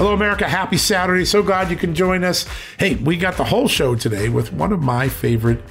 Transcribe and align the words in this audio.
Hello, 0.00 0.14
America. 0.14 0.48
Happy 0.48 0.78
Saturday. 0.78 1.26
So 1.26 1.42
glad 1.42 1.70
you 1.70 1.76
can 1.76 1.94
join 1.94 2.24
us. 2.24 2.48
Hey, 2.78 2.94
we 2.94 3.18
got 3.18 3.36
the 3.36 3.44
whole 3.44 3.68
show 3.68 3.94
today 3.94 4.30
with 4.30 4.50
one 4.50 4.72
of 4.72 4.80
my 4.80 5.10
favorite 5.10 5.62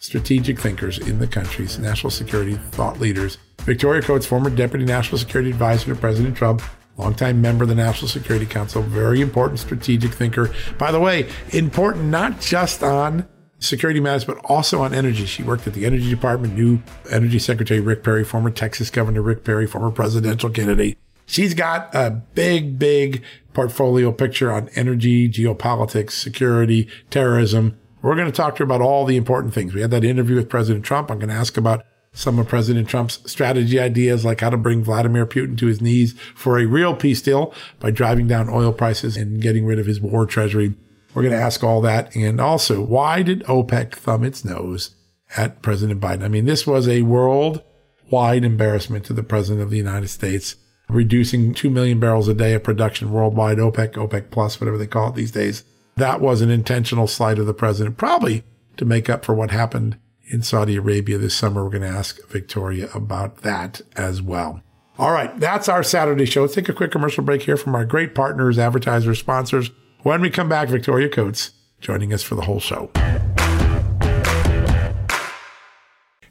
strategic 0.00 0.58
thinkers 0.58 0.98
in 0.98 1.18
the 1.18 1.26
country's 1.26 1.78
national 1.78 2.10
security 2.10 2.54
thought 2.70 2.98
leaders, 2.98 3.36
Victoria 3.60 4.00
Coates, 4.00 4.24
former 4.24 4.48
Deputy 4.48 4.86
National 4.86 5.18
Security 5.18 5.50
Advisor 5.50 5.92
to 5.92 6.00
President 6.00 6.34
Trump, 6.34 6.62
longtime 6.96 7.42
member 7.42 7.64
of 7.64 7.68
the 7.68 7.74
National 7.74 8.08
Security 8.08 8.46
Council, 8.46 8.80
very 8.80 9.20
important 9.20 9.60
strategic 9.60 10.12
thinker. 10.12 10.50
By 10.78 10.90
the 10.90 10.98
way, 10.98 11.28
important 11.50 12.06
not 12.06 12.40
just 12.40 12.82
on 12.82 13.28
security 13.58 14.00
matters, 14.00 14.24
but 14.24 14.38
also 14.46 14.80
on 14.80 14.94
energy. 14.94 15.26
She 15.26 15.42
worked 15.42 15.66
at 15.66 15.74
the 15.74 15.84
Energy 15.84 16.08
Department, 16.08 16.54
new 16.54 16.82
Energy 17.10 17.38
Secretary 17.38 17.80
Rick 17.80 18.02
Perry, 18.02 18.24
former 18.24 18.48
Texas 18.48 18.88
Governor 18.88 19.20
Rick 19.20 19.44
Perry, 19.44 19.66
former 19.66 19.90
presidential 19.90 20.48
candidate. 20.48 20.96
She's 21.26 21.54
got 21.54 21.94
a 21.94 22.10
big, 22.10 22.78
big 22.78 23.22
portfolio 23.52 24.12
picture 24.12 24.52
on 24.52 24.68
energy, 24.74 25.28
geopolitics, 25.28 26.12
security, 26.12 26.88
terrorism. 27.10 27.78
We're 28.02 28.16
going 28.16 28.30
to 28.30 28.32
talk 28.32 28.56
to 28.56 28.58
her 28.58 28.64
about 28.64 28.82
all 28.82 29.06
the 29.06 29.16
important 29.16 29.54
things. 29.54 29.72
We 29.72 29.80
had 29.80 29.90
that 29.92 30.04
interview 30.04 30.36
with 30.36 30.50
President 30.50 30.84
Trump. 30.84 31.10
I'm 31.10 31.18
going 31.18 31.30
to 31.30 31.34
ask 31.34 31.56
about 31.56 31.84
some 32.12 32.38
of 32.38 32.48
President 32.48 32.88
Trump's 32.88 33.20
strategy 33.30 33.80
ideas, 33.80 34.24
like 34.24 34.40
how 34.40 34.50
to 34.50 34.56
bring 34.56 34.84
Vladimir 34.84 35.26
Putin 35.26 35.58
to 35.58 35.66
his 35.66 35.80
knees 35.80 36.14
for 36.34 36.58
a 36.58 36.66
real 36.66 36.94
peace 36.94 37.20
deal 37.20 37.52
by 37.80 37.90
driving 37.90 38.28
down 38.28 38.48
oil 38.48 38.72
prices 38.72 39.16
and 39.16 39.42
getting 39.42 39.66
rid 39.66 39.78
of 39.78 39.86
his 39.86 40.00
war 40.00 40.24
treasury. 40.26 40.74
We're 41.12 41.22
going 41.22 41.34
to 41.34 41.42
ask 41.42 41.62
all 41.62 41.80
that. 41.82 42.14
And 42.14 42.40
also, 42.40 42.82
why 42.82 43.22
did 43.22 43.42
OPEC 43.44 43.94
thumb 43.94 44.24
its 44.24 44.44
nose 44.44 44.94
at 45.36 45.62
President 45.62 46.00
Biden? 46.00 46.24
I 46.24 46.28
mean, 46.28 46.44
this 46.44 46.66
was 46.66 46.88
a 46.88 47.02
worldwide 47.02 48.44
embarrassment 48.44 49.04
to 49.06 49.12
the 49.12 49.22
President 49.22 49.62
of 49.62 49.70
the 49.70 49.76
United 49.76 50.08
States, 50.08 50.56
reducing 50.88 51.54
2 51.54 51.70
million 51.70 52.00
barrels 52.00 52.28
a 52.28 52.34
day 52.34 52.54
of 52.54 52.62
production 52.62 53.10
worldwide, 53.10 53.58
OPEC, 53.58 53.92
OPEC 53.92 54.30
plus, 54.30 54.60
whatever 54.60 54.78
they 54.78 54.86
call 54.86 55.10
it 55.10 55.14
these 55.14 55.32
days. 55.32 55.64
That 55.96 56.20
was 56.20 56.40
an 56.40 56.50
intentional 56.50 57.06
slight 57.06 57.38
of 57.38 57.46
the 57.46 57.54
president, 57.54 57.96
probably 57.96 58.44
to 58.76 58.84
make 58.84 59.08
up 59.08 59.24
for 59.24 59.34
what 59.34 59.50
happened 59.50 59.98
in 60.26 60.42
Saudi 60.42 60.76
Arabia 60.76 61.18
this 61.18 61.34
summer. 61.34 61.64
We're 61.64 61.70
going 61.70 61.82
to 61.82 61.88
ask 61.88 62.26
Victoria 62.28 62.88
about 62.94 63.38
that 63.38 63.82
as 63.96 64.20
well. 64.20 64.62
All 64.98 65.12
right, 65.12 65.38
that's 65.40 65.68
our 65.68 65.82
Saturday 65.82 66.24
show. 66.24 66.42
Let's 66.42 66.54
take 66.54 66.68
a 66.68 66.72
quick 66.72 66.92
commercial 66.92 67.24
break 67.24 67.42
here 67.42 67.56
from 67.56 67.74
our 67.74 67.84
great 67.84 68.14
partners, 68.14 68.58
advertisers, 68.58 69.18
sponsors. 69.18 69.70
When 70.02 70.20
we 70.20 70.30
come 70.30 70.48
back, 70.48 70.68
Victoria 70.68 71.08
Coates 71.08 71.52
joining 71.80 72.12
us 72.12 72.22
for 72.22 72.34
the 72.34 72.42
whole 72.42 72.60
show. 72.60 72.90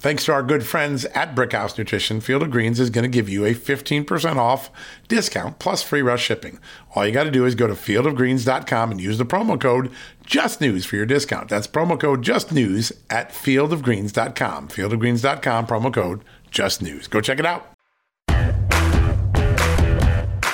Thanks 0.00 0.24
to 0.26 0.32
our 0.32 0.44
good 0.44 0.64
friends 0.64 1.06
at 1.06 1.34
Brickhouse 1.34 1.76
Nutrition, 1.76 2.20
Field 2.20 2.44
of 2.44 2.52
Greens 2.52 2.78
is 2.78 2.88
going 2.88 3.02
to 3.02 3.08
give 3.08 3.28
you 3.28 3.44
a 3.44 3.52
15% 3.52 4.36
off 4.36 4.70
discount 5.08 5.58
plus 5.58 5.82
free 5.82 6.02
rush 6.02 6.22
shipping. 6.22 6.60
All 6.94 7.04
you 7.04 7.12
got 7.12 7.24
to 7.24 7.32
do 7.32 7.44
is 7.44 7.56
go 7.56 7.66
to 7.66 7.74
fieldofgreens.com 7.74 8.92
and 8.92 9.00
use 9.00 9.18
the 9.18 9.26
promo 9.26 9.60
code 9.60 9.90
JUSTNEWS 10.24 10.86
for 10.86 10.94
your 10.94 11.06
discount. 11.06 11.48
That's 11.48 11.66
promo 11.66 11.98
code 11.98 12.22
JUSTNEWS 12.22 12.92
at 13.10 13.30
fieldofgreens.com. 13.30 14.68
Fieldofgreens.com, 14.68 15.66
promo 15.66 15.92
code 15.92 16.22
JUSTNEWS. 16.52 17.10
Go 17.10 17.20
check 17.20 17.40
it 17.40 17.46
out. 17.46 17.66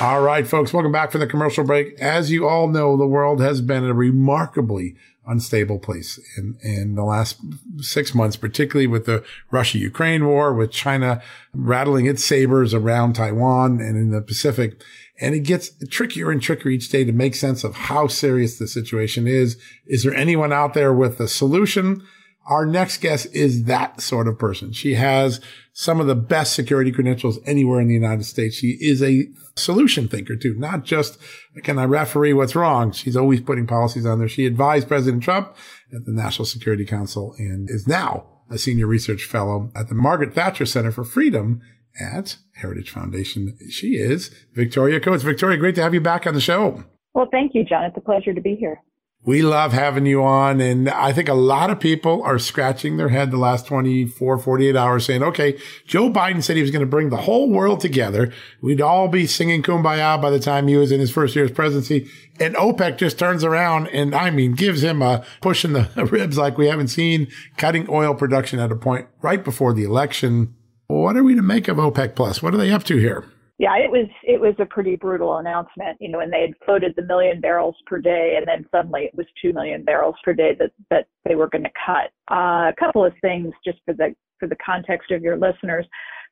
All 0.00 0.22
right, 0.22 0.46
folks, 0.46 0.72
welcome 0.72 0.92
back 0.92 1.12
from 1.12 1.20
the 1.20 1.26
commercial 1.26 1.64
break. 1.64 1.98
As 2.00 2.30
you 2.30 2.48
all 2.48 2.66
know, 2.68 2.96
the 2.96 3.06
world 3.06 3.40
has 3.42 3.60
been 3.60 3.84
a 3.84 3.94
remarkably 3.94 4.96
unstable 5.26 5.78
place 5.78 6.18
in, 6.36 6.56
in 6.62 6.94
the 6.94 7.04
last 7.04 7.38
six 7.78 8.14
months, 8.14 8.36
particularly 8.36 8.86
with 8.86 9.06
the 9.06 9.24
Russia 9.50 9.78
Ukraine 9.78 10.26
war, 10.26 10.54
with 10.54 10.70
China 10.70 11.22
rattling 11.52 12.06
its 12.06 12.24
sabers 12.24 12.74
around 12.74 13.14
Taiwan 13.14 13.80
and 13.80 13.96
in 13.96 14.10
the 14.10 14.20
Pacific. 14.20 14.80
And 15.20 15.34
it 15.34 15.40
gets 15.40 15.70
trickier 15.90 16.30
and 16.30 16.42
trickier 16.42 16.70
each 16.70 16.88
day 16.88 17.04
to 17.04 17.12
make 17.12 17.34
sense 17.34 17.64
of 17.64 17.74
how 17.74 18.08
serious 18.08 18.58
the 18.58 18.66
situation 18.66 19.26
is. 19.26 19.56
Is 19.86 20.02
there 20.02 20.14
anyone 20.14 20.52
out 20.52 20.74
there 20.74 20.92
with 20.92 21.20
a 21.20 21.28
solution? 21.28 22.02
Our 22.46 22.66
next 22.66 22.98
guest 22.98 23.26
is 23.32 23.64
that 23.64 24.00
sort 24.00 24.28
of 24.28 24.38
person. 24.38 24.72
She 24.72 24.94
has 24.94 25.40
some 25.72 26.00
of 26.00 26.06
the 26.06 26.14
best 26.14 26.52
security 26.52 26.92
credentials 26.92 27.38
anywhere 27.46 27.80
in 27.80 27.88
the 27.88 27.94
United 27.94 28.24
States. 28.24 28.56
She 28.56 28.78
is 28.80 29.02
a 29.02 29.28
solution 29.56 30.08
thinker 30.08 30.36
too, 30.36 30.54
not 30.54 30.84
just 30.84 31.18
can 31.62 31.78
I 31.78 31.84
referee 31.84 32.32
what's 32.32 32.54
wrong? 32.54 32.92
She's 32.92 33.16
always 33.16 33.40
putting 33.40 33.66
policies 33.66 34.04
on 34.04 34.18
there. 34.18 34.28
She 34.28 34.46
advised 34.46 34.88
President 34.88 35.22
Trump 35.22 35.56
at 35.94 36.04
the 36.04 36.12
National 36.12 36.44
Security 36.44 36.84
Council 36.84 37.34
and 37.38 37.70
is 37.70 37.88
now 37.88 38.26
a 38.50 38.58
senior 38.58 38.86
research 38.86 39.24
fellow 39.24 39.70
at 39.74 39.88
the 39.88 39.94
Margaret 39.94 40.34
Thatcher 40.34 40.66
Center 40.66 40.92
for 40.92 41.04
Freedom 41.04 41.62
at 42.00 42.36
Heritage 42.56 42.90
Foundation. 42.90 43.56
She 43.70 43.96
is 43.96 44.30
Victoria 44.52 45.00
Coates. 45.00 45.22
Victoria, 45.22 45.58
great 45.58 45.74
to 45.76 45.82
have 45.82 45.94
you 45.94 46.00
back 46.00 46.26
on 46.26 46.34
the 46.34 46.40
show. 46.40 46.84
Well, 47.14 47.28
thank 47.30 47.54
you, 47.54 47.64
John. 47.64 47.84
It's 47.84 47.96
a 47.96 48.00
pleasure 48.00 48.34
to 48.34 48.40
be 48.40 48.56
here. 48.56 48.80
We 49.26 49.40
love 49.40 49.72
having 49.72 50.04
you 50.04 50.22
on. 50.22 50.60
And 50.60 50.88
I 50.88 51.12
think 51.12 51.30
a 51.30 51.34
lot 51.34 51.70
of 51.70 51.80
people 51.80 52.22
are 52.24 52.38
scratching 52.38 52.98
their 52.98 53.08
head 53.08 53.30
the 53.30 53.38
last 53.38 53.66
24, 53.66 54.38
48 54.38 54.76
hours 54.76 55.06
saying, 55.06 55.22
okay, 55.22 55.58
Joe 55.86 56.10
Biden 56.10 56.42
said 56.42 56.56
he 56.56 56.62
was 56.62 56.70
going 56.70 56.80
to 56.80 56.86
bring 56.86 57.08
the 57.08 57.16
whole 57.16 57.48
world 57.48 57.80
together. 57.80 58.30
We'd 58.60 58.82
all 58.82 59.08
be 59.08 59.26
singing 59.26 59.62
kumbaya 59.62 60.20
by 60.20 60.30
the 60.30 60.38
time 60.38 60.68
he 60.68 60.76
was 60.76 60.92
in 60.92 61.00
his 61.00 61.10
first 61.10 61.34
year's 61.34 61.50
presidency. 61.50 62.10
And 62.38 62.54
OPEC 62.56 62.98
just 62.98 63.18
turns 63.18 63.44
around 63.44 63.86
and 63.88 64.14
I 64.14 64.30
mean, 64.30 64.52
gives 64.52 64.84
him 64.84 65.00
a 65.00 65.24
push 65.40 65.64
in 65.64 65.72
the 65.72 65.88
ribs 66.10 66.36
like 66.36 66.58
we 66.58 66.66
haven't 66.66 66.88
seen, 66.88 67.28
cutting 67.56 67.86
oil 67.88 68.14
production 68.14 68.58
at 68.58 68.72
a 68.72 68.76
point 68.76 69.08
right 69.22 69.42
before 69.42 69.72
the 69.72 69.84
election. 69.84 70.54
What 70.86 71.16
are 71.16 71.24
we 71.24 71.34
to 71.34 71.42
make 71.42 71.68
of 71.68 71.78
OPEC 71.78 72.14
plus? 72.14 72.42
What 72.42 72.52
are 72.52 72.58
they 72.58 72.70
up 72.70 72.84
to 72.84 72.98
here? 72.98 73.24
Yeah, 73.58 73.76
it 73.76 73.90
was 73.90 74.08
it 74.24 74.40
was 74.40 74.54
a 74.58 74.66
pretty 74.66 74.96
brutal 74.96 75.36
announcement, 75.36 75.96
you 76.00 76.08
know, 76.08 76.20
and 76.20 76.32
they 76.32 76.40
had 76.40 76.54
floated 76.64 76.92
the 76.96 77.04
million 77.04 77.40
barrels 77.40 77.76
per 77.86 77.98
day, 77.98 78.34
and 78.36 78.46
then 78.48 78.66
suddenly 78.72 79.02
it 79.02 79.14
was 79.14 79.26
two 79.40 79.52
million 79.52 79.84
barrels 79.84 80.16
per 80.24 80.32
day 80.32 80.56
that 80.58 80.72
that 80.90 81.06
they 81.24 81.36
were 81.36 81.48
going 81.48 81.62
to 81.62 81.70
cut. 81.86 82.10
Uh, 82.30 82.68
a 82.68 82.74
couple 82.78 83.04
of 83.04 83.12
things 83.20 83.52
just 83.64 83.78
for 83.84 83.94
the 83.94 84.14
for 84.40 84.48
the 84.48 84.56
context 84.64 85.12
of 85.12 85.22
your 85.22 85.36
listeners. 85.36 85.86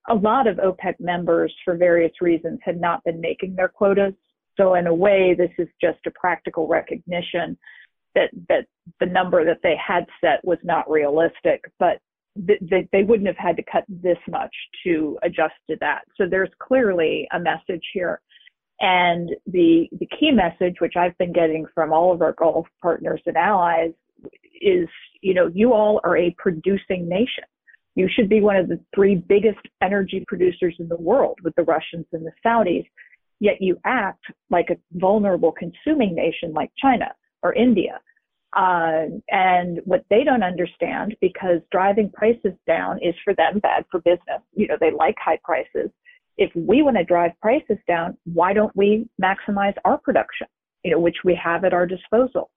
A 0.08 0.14
lot 0.14 0.48
of 0.48 0.56
OPEC 0.56 0.94
members, 0.98 1.54
for 1.64 1.76
various 1.76 2.12
reasons, 2.20 2.58
had 2.64 2.80
not 2.80 3.04
been 3.04 3.20
making 3.20 3.54
their 3.54 3.68
quotas. 3.68 4.14
So 4.56 4.74
in 4.74 4.88
a 4.88 4.94
way, 4.94 5.36
this 5.38 5.52
is 5.58 5.68
just 5.80 6.00
a 6.06 6.10
practical 6.10 6.66
recognition 6.66 7.56
that 8.16 8.30
that 8.48 8.66
the 8.98 9.06
number 9.06 9.44
that 9.44 9.60
they 9.62 9.76
had 9.76 10.06
set 10.20 10.44
was 10.44 10.58
not 10.64 10.90
realistic. 10.90 11.62
But 11.78 12.00
they, 12.36 12.88
they 12.92 13.02
wouldn't 13.02 13.26
have 13.26 13.36
had 13.36 13.56
to 13.56 13.62
cut 13.70 13.84
this 13.88 14.18
much 14.28 14.54
to 14.84 15.18
adjust 15.22 15.54
to 15.68 15.76
that. 15.80 16.02
So 16.16 16.24
there's 16.28 16.50
clearly 16.58 17.28
a 17.32 17.38
message 17.38 17.84
here. 17.92 18.20
And 18.80 19.30
the, 19.46 19.88
the 19.92 20.08
key 20.18 20.30
message, 20.32 20.76
which 20.80 20.94
I've 20.96 21.16
been 21.18 21.32
getting 21.32 21.66
from 21.74 21.92
all 21.92 22.12
of 22.12 22.22
our 22.22 22.32
Gulf 22.32 22.66
partners 22.80 23.20
and 23.26 23.36
allies, 23.36 23.92
is, 24.60 24.88
you 25.20 25.34
know, 25.34 25.50
you 25.52 25.72
all 25.72 26.00
are 26.04 26.16
a 26.16 26.34
producing 26.38 27.08
nation. 27.08 27.44
You 27.94 28.08
should 28.08 28.28
be 28.28 28.40
one 28.40 28.56
of 28.56 28.68
the 28.68 28.80
three 28.94 29.16
biggest 29.16 29.60
energy 29.82 30.24
producers 30.26 30.74
in 30.78 30.88
the 30.88 30.96
world 30.96 31.38
with 31.44 31.54
the 31.56 31.64
Russians 31.64 32.06
and 32.12 32.24
the 32.24 32.32
Saudis, 32.44 32.86
yet 33.38 33.60
you 33.60 33.76
act 33.84 34.24
like 34.50 34.70
a 34.70 34.78
vulnerable 34.98 35.52
consuming 35.52 36.14
nation 36.14 36.52
like 36.52 36.70
China 36.80 37.12
or 37.42 37.52
India. 37.52 38.00
Uh, 38.54 39.04
and 39.30 39.80
what 39.84 40.04
they 40.10 40.24
don't 40.24 40.42
understand, 40.42 41.16
because 41.20 41.60
driving 41.70 42.10
prices 42.10 42.52
down 42.66 42.98
is 43.02 43.14
for 43.24 43.34
them 43.34 43.58
bad 43.60 43.84
for 43.90 44.00
business. 44.00 44.42
You 44.54 44.68
know, 44.68 44.76
they 44.78 44.90
like 44.90 45.16
high 45.18 45.38
prices. 45.42 45.90
If 46.36 46.50
we 46.54 46.82
want 46.82 46.96
to 46.96 47.04
drive 47.04 47.32
prices 47.40 47.78
down, 47.88 48.16
why 48.24 48.52
don't 48.52 48.74
we 48.76 49.08
maximize 49.22 49.74
our 49.84 49.98
production, 49.98 50.46
you 50.84 50.90
know, 50.90 50.98
which 50.98 51.16
we 51.24 51.34
have 51.42 51.64
at 51.64 51.72
our 51.72 51.86
disposal? 51.86 52.50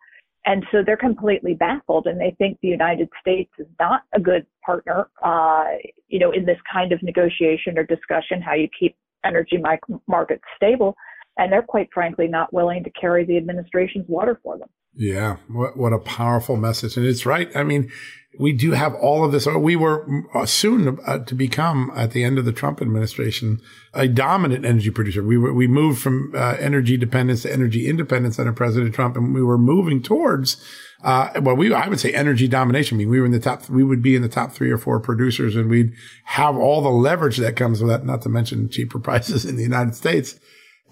And 0.45 0.63
so 0.71 0.83
they're 0.85 0.97
completely 0.97 1.55
baffled 1.55 2.05
and 2.05 2.19
they 2.19 2.35
think 2.37 2.59
the 2.61 2.67
United 2.67 3.09
States 3.19 3.51
is 3.57 3.67
not 3.79 4.03
a 4.13 4.19
good 4.19 4.45
partner, 4.63 5.09
uh, 5.23 5.65
you 6.07 6.19
know, 6.19 6.31
in 6.31 6.45
this 6.45 6.59
kind 6.71 6.91
of 6.91 7.01
negotiation 7.01 7.77
or 7.77 7.83
discussion, 7.83 8.41
how 8.41 8.53
you 8.53 8.67
keep 8.79 8.95
energy 9.25 9.59
markets 10.07 10.43
stable. 10.55 10.95
And 11.37 11.51
they're 11.51 11.63
quite 11.63 11.89
frankly 11.93 12.27
not 12.27 12.53
willing 12.53 12.83
to 12.83 12.89
carry 12.91 13.25
the 13.25 13.37
administration's 13.37 14.07
water 14.07 14.39
for 14.43 14.57
them. 14.57 14.69
Yeah, 14.97 15.37
what 15.47 15.75
what 15.75 15.93
a 15.93 15.99
powerful 15.99 16.55
message, 16.55 16.95
and 16.95 17.05
it's 17.05 17.25
right. 17.25 17.49
I 17.55 17.63
mean, 17.63 17.91
we 18.39 18.53
do 18.53 18.71
have 18.71 18.95
all 18.95 19.23
of 19.23 19.31
this. 19.31 19.45
We 19.45 19.75
were 19.75 20.07
uh, 20.33 20.45
soon 20.45 20.99
uh, 21.05 21.19
to 21.19 21.35
become, 21.35 21.91
at 21.95 22.11
the 22.11 22.23
end 22.23 22.37
of 22.37 22.45
the 22.45 22.51
Trump 22.51 22.81
administration, 22.81 23.61
a 23.93 24.07
dominant 24.07 24.65
energy 24.65 24.89
producer. 24.89 25.23
We 25.23 25.37
were 25.37 25.53
we 25.53 25.67
moved 25.67 26.01
from 26.01 26.33
uh, 26.35 26.55
energy 26.59 26.97
dependence 26.97 27.43
to 27.43 27.51
energy 27.51 27.87
independence 27.87 28.39
under 28.39 28.53
President 28.53 28.93
Trump, 28.93 29.17
and 29.17 29.33
we 29.33 29.43
were 29.43 29.57
moving 29.57 30.01
towards. 30.01 30.63
Uh, 31.03 31.29
well, 31.41 31.55
we 31.55 31.73
I 31.73 31.87
would 31.87 31.99
say 31.99 32.13
energy 32.13 32.47
domination. 32.47 32.97
I 32.97 32.99
mean, 32.99 33.09
we 33.09 33.19
were 33.19 33.25
in 33.25 33.31
the 33.31 33.39
top. 33.39 33.69
We 33.69 33.83
would 33.83 34.01
be 34.01 34.15
in 34.15 34.21
the 34.21 34.29
top 34.29 34.51
three 34.51 34.71
or 34.71 34.77
four 34.77 34.99
producers, 34.99 35.55
and 35.55 35.69
we'd 35.69 35.93
have 36.23 36.55
all 36.55 36.81
the 36.81 36.89
leverage 36.89 37.37
that 37.37 37.55
comes 37.55 37.81
with 37.81 37.89
that. 37.89 38.05
Not 38.05 38.21
to 38.23 38.29
mention 38.29 38.69
cheaper 38.69 38.99
prices 39.07 39.45
in 39.45 39.55
the 39.55 39.63
United 39.63 39.95
States. 39.95 40.39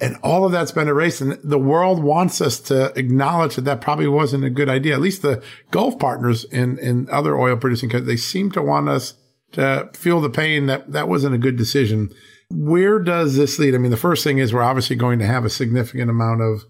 And 0.02 0.18
all 0.24 0.44
of 0.44 0.52
that's 0.52 0.72
been 0.72 0.88
erased. 0.88 1.22
And 1.22 1.38
the 1.44 1.60
world 1.60 2.04
wants 2.04 2.42
us 2.42 2.60
to 2.62 2.92
acknowledge 2.98 3.56
that 3.56 3.66
that 3.66 3.82
probably 3.82 4.08
wasn't 4.08 4.44
a 4.44 4.50
good 4.50 4.70
idea. 4.70 4.96
At 4.96 5.02
least 5.02 5.22
the 5.22 5.44
Gulf 5.72 6.00
partners 6.00 6.46
in, 6.46 6.80
in 6.80 7.08
other 7.10 7.38
oil 7.38 7.58
producing 7.58 7.90
countries, 7.90 8.08
they 8.08 8.18
seem 8.18 8.52
to 8.52 8.62
want 8.62 8.90
us 8.90 9.14
to 9.54 9.90
feel 9.94 10.20
the 10.20 10.30
pain 10.30 10.66
that 10.66 10.92
that 10.92 11.08
wasn't 11.08 11.36
a 11.36 11.40
good 11.40 11.58
decision. 11.58 12.10
Where 12.50 13.00
does 13.00 13.36
this 13.38 13.58
lead? 13.60 13.76
I 13.76 13.78
mean, 13.78 13.92
the 13.92 13.98
first 13.98 14.24
thing 14.24 14.40
is 14.40 14.54
we're 14.54 14.64
obviously 14.64 14.96
going 14.96 15.20
to 15.20 15.28
have 15.28 15.46
a 15.46 15.50
significant 15.50 16.10
amount 16.10 16.42
of 16.42 16.64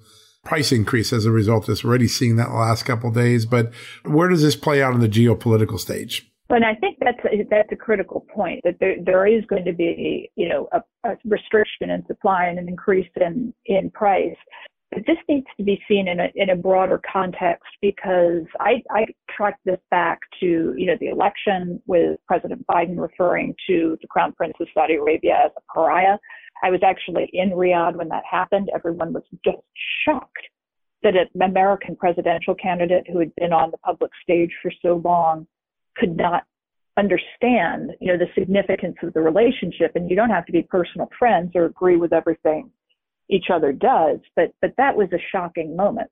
price 0.43 0.71
increase 0.73 1.13
as 1.13 1.25
a 1.25 1.31
result 1.31 1.63
of 1.63 1.67
this. 1.67 1.83
We're 1.83 1.91
already 1.91 2.09
seeing 2.09 2.35
that 2.35 2.51
last 2.51 2.83
couple 2.83 3.09
days, 3.11 3.45
but 3.45 3.73
where 4.03 4.27
does 4.27 4.41
this 4.41 4.57
play 4.57 4.83
out 4.83 4.93
on 4.93 4.99
the 4.99 5.09
geopolitical 5.09 5.79
stage? 5.79 6.29
And 6.53 6.63
I 6.63 6.75
think 6.75 6.97
that's 6.99 7.17
a, 7.25 7.45
that's 7.49 7.71
a 7.71 7.75
critical 7.75 8.25
point 8.33 8.61
that 8.63 8.75
there, 8.79 8.95
there 9.03 9.25
is 9.25 9.43
going 9.45 9.65
to 9.65 9.73
be, 9.73 10.29
you 10.35 10.49
know, 10.49 10.67
a, 10.71 10.81
a 11.09 11.17
restriction 11.25 11.89
in 11.89 12.05
supply 12.05 12.45
and 12.45 12.59
an 12.59 12.67
increase 12.67 13.09
in, 13.19 13.53
in 13.65 13.89
price. 13.89 14.35
But 14.91 15.03
this 15.07 15.17
needs 15.27 15.47
to 15.57 15.63
be 15.63 15.81
seen 15.87 16.07
in 16.07 16.19
a, 16.19 16.27
in 16.35 16.51
a 16.51 16.55
broader 16.55 17.01
context 17.11 17.65
because 17.81 18.43
I, 18.59 18.83
I 18.91 19.05
track 19.35 19.57
this 19.65 19.79
back 19.89 20.19
to, 20.39 20.75
you 20.77 20.85
know, 20.85 20.97
the 20.99 21.07
election 21.07 21.81
with 21.87 22.19
President 22.27 22.63
Biden 22.67 23.01
referring 23.01 23.55
to 23.67 23.97
the 24.01 24.07
Crown 24.07 24.33
Prince 24.33 24.53
of 24.59 24.67
Saudi 24.75 24.95
Arabia 24.95 25.45
as 25.45 25.51
a 25.57 25.73
pariah. 25.73 26.17
I 26.63 26.69
was 26.69 26.81
actually 26.85 27.27
in 27.33 27.49
Riyadh 27.49 27.95
when 27.95 28.09
that 28.09 28.23
happened. 28.29 28.69
Everyone 28.75 29.11
was 29.11 29.23
just 29.43 29.57
shocked 30.05 30.47
that 31.01 31.15
an 31.15 31.41
American 31.41 31.95
presidential 31.95 32.53
candidate 32.53 33.05
who 33.11 33.17
had 33.17 33.33
been 33.35 33.51
on 33.51 33.71
the 33.71 33.77
public 33.79 34.11
stage 34.23 34.51
for 34.61 34.71
so 34.81 35.01
long 35.03 35.47
could 35.95 36.15
not 36.17 36.43
understand, 36.97 37.91
you 37.99 38.11
know, 38.11 38.17
the 38.17 38.31
significance 38.37 38.95
of 39.03 39.13
the 39.13 39.21
relationship. 39.21 39.91
And 39.95 40.09
you 40.09 40.15
don't 40.15 40.29
have 40.29 40.45
to 40.45 40.51
be 40.51 40.63
personal 40.63 41.09
friends 41.17 41.51
or 41.55 41.65
agree 41.65 41.97
with 41.97 42.13
everything 42.13 42.69
each 43.29 43.45
other 43.51 43.71
does, 43.71 44.19
but 44.35 44.51
but 44.61 44.73
that 44.77 44.95
was 44.95 45.07
a 45.13 45.17
shocking 45.31 45.75
moment. 45.75 46.09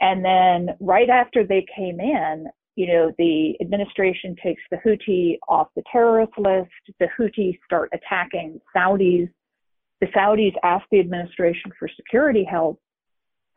And 0.00 0.24
then 0.24 0.76
right 0.80 1.08
after 1.08 1.44
they 1.44 1.66
came 1.74 2.00
in, 2.00 2.46
you 2.76 2.86
know, 2.86 3.10
the 3.18 3.54
administration 3.60 4.36
takes 4.40 4.62
the 4.70 4.76
Houthi 4.76 5.38
off 5.48 5.68
the 5.74 5.82
terrorist 5.90 6.32
list. 6.38 6.70
The 7.00 7.08
Houthis 7.18 7.58
start 7.64 7.90
attacking 7.92 8.60
Saudis. 8.76 9.28
The 10.00 10.06
Saudis 10.08 10.54
ask 10.62 10.84
the 10.92 11.00
administration 11.00 11.72
for 11.76 11.88
security 11.96 12.44
help, 12.44 12.80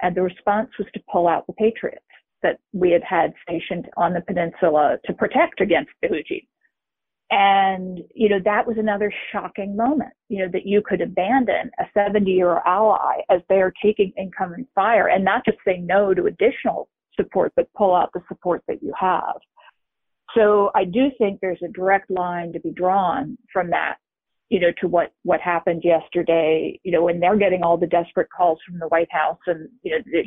and 0.02 0.16
the 0.16 0.24
response 0.24 0.70
was 0.80 0.88
to 0.96 1.04
pull 1.12 1.28
out 1.28 1.46
the 1.46 1.54
Patriots 1.54 2.04
that 2.44 2.60
we 2.74 2.92
had 2.92 3.04
had 3.04 3.34
stationed 3.44 3.88
on 3.98 4.14
the 4.14 4.22
peninsula 4.22 4.98
to 5.06 5.14
protect 5.14 5.62
against 5.62 5.92
the 6.02 6.08
Houthis. 6.08 6.48
And, 7.32 8.02
you 8.14 8.28
know, 8.28 8.40
that 8.44 8.68
was 8.68 8.78
another 8.78 9.12
shocking 9.32 9.76
moment, 9.76 10.12
you 10.28 10.40
know, 10.40 10.52
that 10.52 10.66
you 10.66 10.82
could 10.86 11.00
abandon 11.00 11.72
a 11.80 11.86
70 11.94 12.30
year 12.30 12.62
ally 12.66 13.22
as 13.30 13.40
they 13.48 13.62
are 13.62 13.74
taking 13.82 14.12
incoming 14.18 14.68
fire 14.76 15.08
and 15.08 15.24
not 15.24 15.46
just 15.46 15.58
say 15.66 15.78
no 15.78 16.14
to 16.14 16.26
additional 16.26 16.90
support, 17.16 17.54
but 17.56 17.72
pull 17.74 17.96
out 17.96 18.12
the 18.14 18.22
support 18.28 18.62
that 18.68 18.84
you 18.84 18.94
have. 19.00 19.38
So 20.36 20.72
I 20.76 20.84
do 20.84 21.10
think 21.18 21.40
there's 21.40 21.62
a 21.64 21.72
direct 21.72 22.12
line 22.12 22.52
to 22.52 22.60
be 22.60 22.72
drawn 22.72 23.38
from 23.52 23.70
that, 23.70 23.96
you 24.50 24.60
know, 24.60 24.72
to 24.82 24.90
what, 24.90 25.14
what 25.24 25.40
happened 25.40 25.84
yesterday, 25.86 26.80
you 26.84 26.92
know, 26.92 27.04
when 27.04 27.22
they're 27.22 27.38
getting 27.38 27.64
all 27.64 27.78
the 27.78 27.88
desperate 27.88 28.28
calls 28.36 28.60
from 28.68 28.80
the 28.80 28.88
White 28.88 29.12
House 29.12 29.40
and, 29.48 29.70
you 29.84 29.92
know, 29.92 30.04
the, 30.06 30.24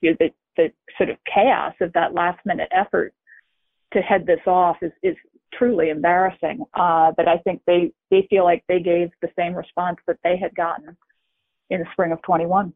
you 0.00 0.10
know, 0.10 0.16
the, 0.18 0.30
the 0.58 0.70
sort 0.98 1.08
of 1.08 1.16
chaos 1.32 1.72
of 1.80 1.94
that 1.94 2.12
last 2.12 2.44
minute 2.44 2.68
effort 2.70 3.14
to 3.94 4.00
head 4.00 4.26
this 4.26 4.40
off 4.46 4.76
is, 4.82 4.92
is 5.02 5.16
truly 5.54 5.88
embarrassing. 5.88 6.64
Uh, 6.74 7.12
but 7.16 7.26
I 7.26 7.38
think 7.38 7.62
they, 7.66 7.92
they 8.10 8.26
feel 8.28 8.44
like 8.44 8.64
they 8.68 8.80
gave 8.80 9.08
the 9.22 9.30
same 9.38 9.54
response 9.54 9.96
that 10.06 10.18
they 10.22 10.36
had 10.36 10.54
gotten 10.54 10.96
in 11.70 11.80
the 11.80 11.86
spring 11.92 12.12
of 12.12 12.20
21. 12.22 12.74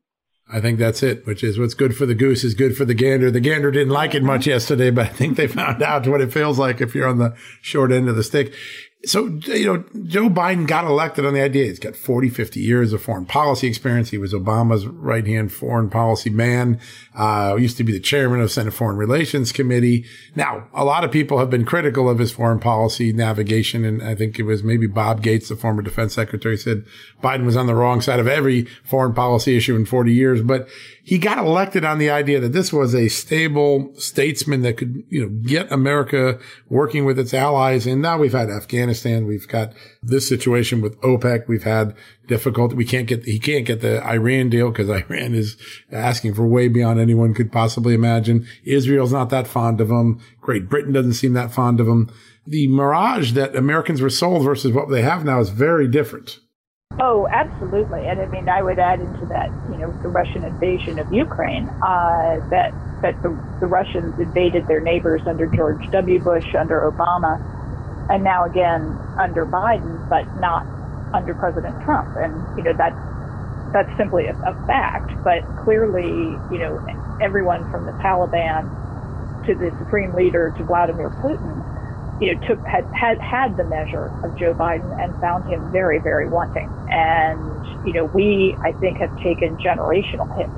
I 0.50 0.60
think 0.60 0.78
that's 0.78 1.02
it, 1.02 1.26
which 1.26 1.44
is 1.44 1.58
what's 1.58 1.74
good 1.74 1.96
for 1.96 2.04
the 2.06 2.14
goose 2.14 2.44
is 2.44 2.54
good 2.54 2.76
for 2.76 2.84
the 2.84 2.94
gander. 2.94 3.30
The 3.30 3.40
gander 3.40 3.70
didn't 3.70 3.92
like 3.92 4.14
it 4.14 4.22
much 4.22 4.46
yesterday, 4.46 4.90
but 4.90 5.06
I 5.06 5.08
think 5.10 5.36
they 5.36 5.46
found 5.46 5.82
out 5.82 6.08
what 6.08 6.20
it 6.20 6.32
feels 6.32 6.58
like 6.58 6.80
if 6.80 6.94
you're 6.94 7.08
on 7.08 7.18
the 7.18 7.36
short 7.60 7.92
end 7.92 8.08
of 8.08 8.16
the 8.16 8.22
stick 8.22 8.54
so, 9.04 9.26
you 9.26 9.66
know, 9.66 9.84
Joe 10.04 10.28
Biden 10.28 10.66
got 10.66 10.84
elected 10.84 11.26
on 11.26 11.34
the 11.34 11.40
idea. 11.40 11.66
He's 11.66 11.80
got 11.80 11.96
40, 11.96 12.28
50 12.28 12.60
years 12.60 12.92
of 12.92 13.02
foreign 13.02 13.26
policy 13.26 13.66
experience. 13.66 14.10
He 14.10 14.18
was 14.18 14.32
Obama's 14.32 14.86
right 14.86 15.26
hand 15.26 15.52
foreign 15.52 15.90
policy 15.90 16.30
man. 16.30 16.78
Uh, 17.16 17.56
used 17.58 17.76
to 17.78 17.84
be 17.84 17.92
the 17.92 17.98
chairman 17.98 18.40
of 18.40 18.52
Senate 18.52 18.72
Foreign 18.72 18.96
Relations 18.96 19.50
Committee. 19.50 20.04
Now, 20.36 20.68
a 20.72 20.84
lot 20.84 21.02
of 21.02 21.10
people 21.10 21.38
have 21.38 21.50
been 21.50 21.64
critical 21.64 22.08
of 22.08 22.20
his 22.20 22.30
foreign 22.30 22.60
policy 22.60 23.12
navigation. 23.12 23.84
And 23.84 24.02
I 24.04 24.14
think 24.14 24.38
it 24.38 24.44
was 24.44 24.62
maybe 24.62 24.86
Bob 24.86 25.20
Gates, 25.20 25.48
the 25.48 25.56
former 25.56 25.82
defense 25.82 26.14
secretary 26.14 26.56
said 26.56 26.84
Biden 27.22 27.44
was 27.44 27.56
on 27.56 27.66
the 27.66 27.74
wrong 27.74 28.00
side 28.00 28.20
of 28.20 28.28
every 28.28 28.66
foreign 28.84 29.14
policy 29.14 29.56
issue 29.56 29.74
in 29.74 29.84
40 29.84 30.12
years. 30.12 30.42
But 30.42 30.68
he 31.02 31.18
got 31.18 31.38
elected 31.38 31.84
on 31.84 31.98
the 31.98 32.10
idea 32.10 32.38
that 32.38 32.52
this 32.52 32.72
was 32.72 32.94
a 32.94 33.08
stable 33.08 33.92
statesman 33.96 34.62
that 34.62 34.76
could, 34.76 35.02
you 35.08 35.22
know, 35.22 35.28
get 35.44 35.72
America 35.72 36.38
working 36.68 37.04
with 37.04 37.18
its 37.18 37.34
allies. 37.34 37.84
And 37.84 38.00
now 38.00 38.18
we've 38.18 38.32
had 38.32 38.48
Afghanistan. 38.48 38.91
We've 39.26 39.48
got 39.48 39.72
this 40.02 40.28
situation 40.28 40.80
with 40.80 41.00
OPEC. 41.00 41.48
We've 41.48 41.62
had 41.62 41.94
difficulty. 42.26 42.74
We 42.74 42.84
can't 42.84 43.06
get, 43.06 43.24
he 43.24 43.38
can't 43.38 43.66
get 43.66 43.80
the 43.80 44.04
Iran 44.04 44.50
deal 44.50 44.70
because 44.70 44.88
Iran 45.10 45.34
is 45.34 45.56
asking 45.90 46.34
for 46.34 46.46
way 46.46 46.68
beyond 46.68 47.00
anyone 47.00 47.34
could 47.34 47.52
possibly 47.52 47.94
imagine. 47.94 48.46
Israel's 48.64 49.12
not 49.12 49.30
that 49.30 49.46
fond 49.46 49.80
of 49.80 49.90
him. 49.90 50.20
Great 50.40 50.68
Britain 50.68 50.92
doesn't 50.92 51.14
seem 51.14 51.32
that 51.34 51.52
fond 51.52 51.80
of 51.80 51.88
him. 51.88 52.12
The 52.46 52.66
mirage 52.68 53.32
that 53.32 53.54
Americans 53.54 54.00
were 54.00 54.10
sold 54.10 54.44
versus 54.44 54.72
what 54.72 54.90
they 54.90 55.02
have 55.02 55.24
now 55.24 55.40
is 55.40 55.50
very 55.50 55.86
different. 55.86 56.40
Oh, 57.00 57.26
absolutely. 57.32 58.06
And 58.06 58.20
I 58.20 58.26
mean, 58.26 58.48
I 58.48 58.62
would 58.62 58.78
add 58.78 59.00
into 59.00 59.26
that, 59.26 59.48
you 59.70 59.78
know, 59.78 59.90
the 60.02 60.08
Russian 60.08 60.44
invasion 60.44 60.98
of 60.98 61.12
Ukraine, 61.12 61.68
uh, 61.68 62.40
that, 62.50 62.72
that 63.02 63.22
the, 63.22 63.30
the 63.60 63.66
Russians 63.66 64.18
invaded 64.18 64.66
their 64.66 64.80
neighbors 64.80 65.22
under 65.26 65.46
George 65.46 65.88
W. 65.90 66.18
Bush, 66.20 66.54
under 66.54 66.80
Obama, 66.80 67.40
and 68.08 68.24
now 68.24 68.44
again 68.44 68.98
under 69.18 69.46
Biden, 69.46 70.08
but 70.08 70.24
not 70.40 70.66
under 71.14 71.34
President 71.34 71.76
Trump. 71.84 72.08
And, 72.16 72.46
you 72.56 72.62
know, 72.64 72.72
that's, 72.76 72.96
that's 73.72 73.90
simply 73.98 74.26
a, 74.26 74.34
a 74.46 74.54
fact. 74.66 75.12
But 75.24 75.42
clearly, 75.64 76.42
you 76.50 76.58
know, 76.58 76.80
everyone 77.20 77.66
from 77.70 77.86
the 77.86 77.92
Taliban 78.04 78.72
to 79.46 79.54
the 79.54 79.72
supreme 79.78 80.12
leader 80.14 80.52
to 80.56 80.64
Vladimir 80.64 81.10
Putin 81.22 81.64
you 82.20 82.32
know, 82.32 82.38
took 82.46 82.60
had, 82.66 82.86
had 82.94 83.18
had 83.20 83.56
the 83.56 83.64
measure 83.64 84.14
of 84.22 84.38
Joe 84.38 84.54
Biden 84.54 84.90
and 85.02 85.16
found 85.20 85.44
him 85.46 85.70
very, 85.72 85.98
very 85.98 86.28
wanting. 86.28 86.68
And 86.88 87.64
you 87.84 87.92
know, 87.92 88.04
we 88.04 88.56
I 88.64 88.72
think 88.80 88.98
have 88.98 89.10
taken 89.22 89.58
generational 89.58 90.28
hits 90.38 90.52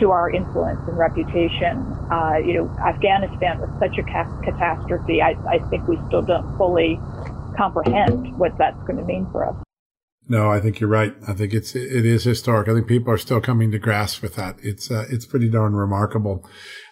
to 0.00 0.10
our 0.10 0.30
influence 0.30 0.80
and 0.88 0.98
reputation. 0.98 1.78
Uh, 2.10 2.36
you 2.44 2.54
know, 2.54 2.76
Afghanistan 2.84 3.60
was 3.60 3.70
such 3.78 3.98
a 3.98 4.02
ca- 4.02 4.40
catastrophe. 4.42 5.22
I, 5.22 5.36
I 5.48 5.58
think 5.70 5.86
we 5.88 5.98
still 6.08 6.22
don't 6.22 6.56
fully 6.56 6.98
comprehend 7.56 8.36
what 8.38 8.56
that's 8.58 8.80
going 8.84 8.96
to 8.96 9.04
mean 9.04 9.28
for 9.30 9.46
us. 9.48 9.56
No, 10.28 10.50
I 10.50 10.60
think 10.60 10.80
you're 10.80 10.88
right. 10.88 11.14
I 11.26 11.32
think 11.32 11.52
it's 11.52 11.74
it 11.74 12.06
is 12.06 12.24
historic. 12.24 12.68
I 12.68 12.74
think 12.74 12.86
people 12.86 13.12
are 13.12 13.18
still 13.18 13.40
coming 13.40 13.72
to 13.72 13.78
grasp 13.78 14.22
with 14.22 14.36
that. 14.36 14.56
It's 14.62 14.90
uh, 14.90 15.04
it's 15.10 15.26
pretty 15.26 15.50
darn 15.50 15.74
remarkable. 15.74 16.48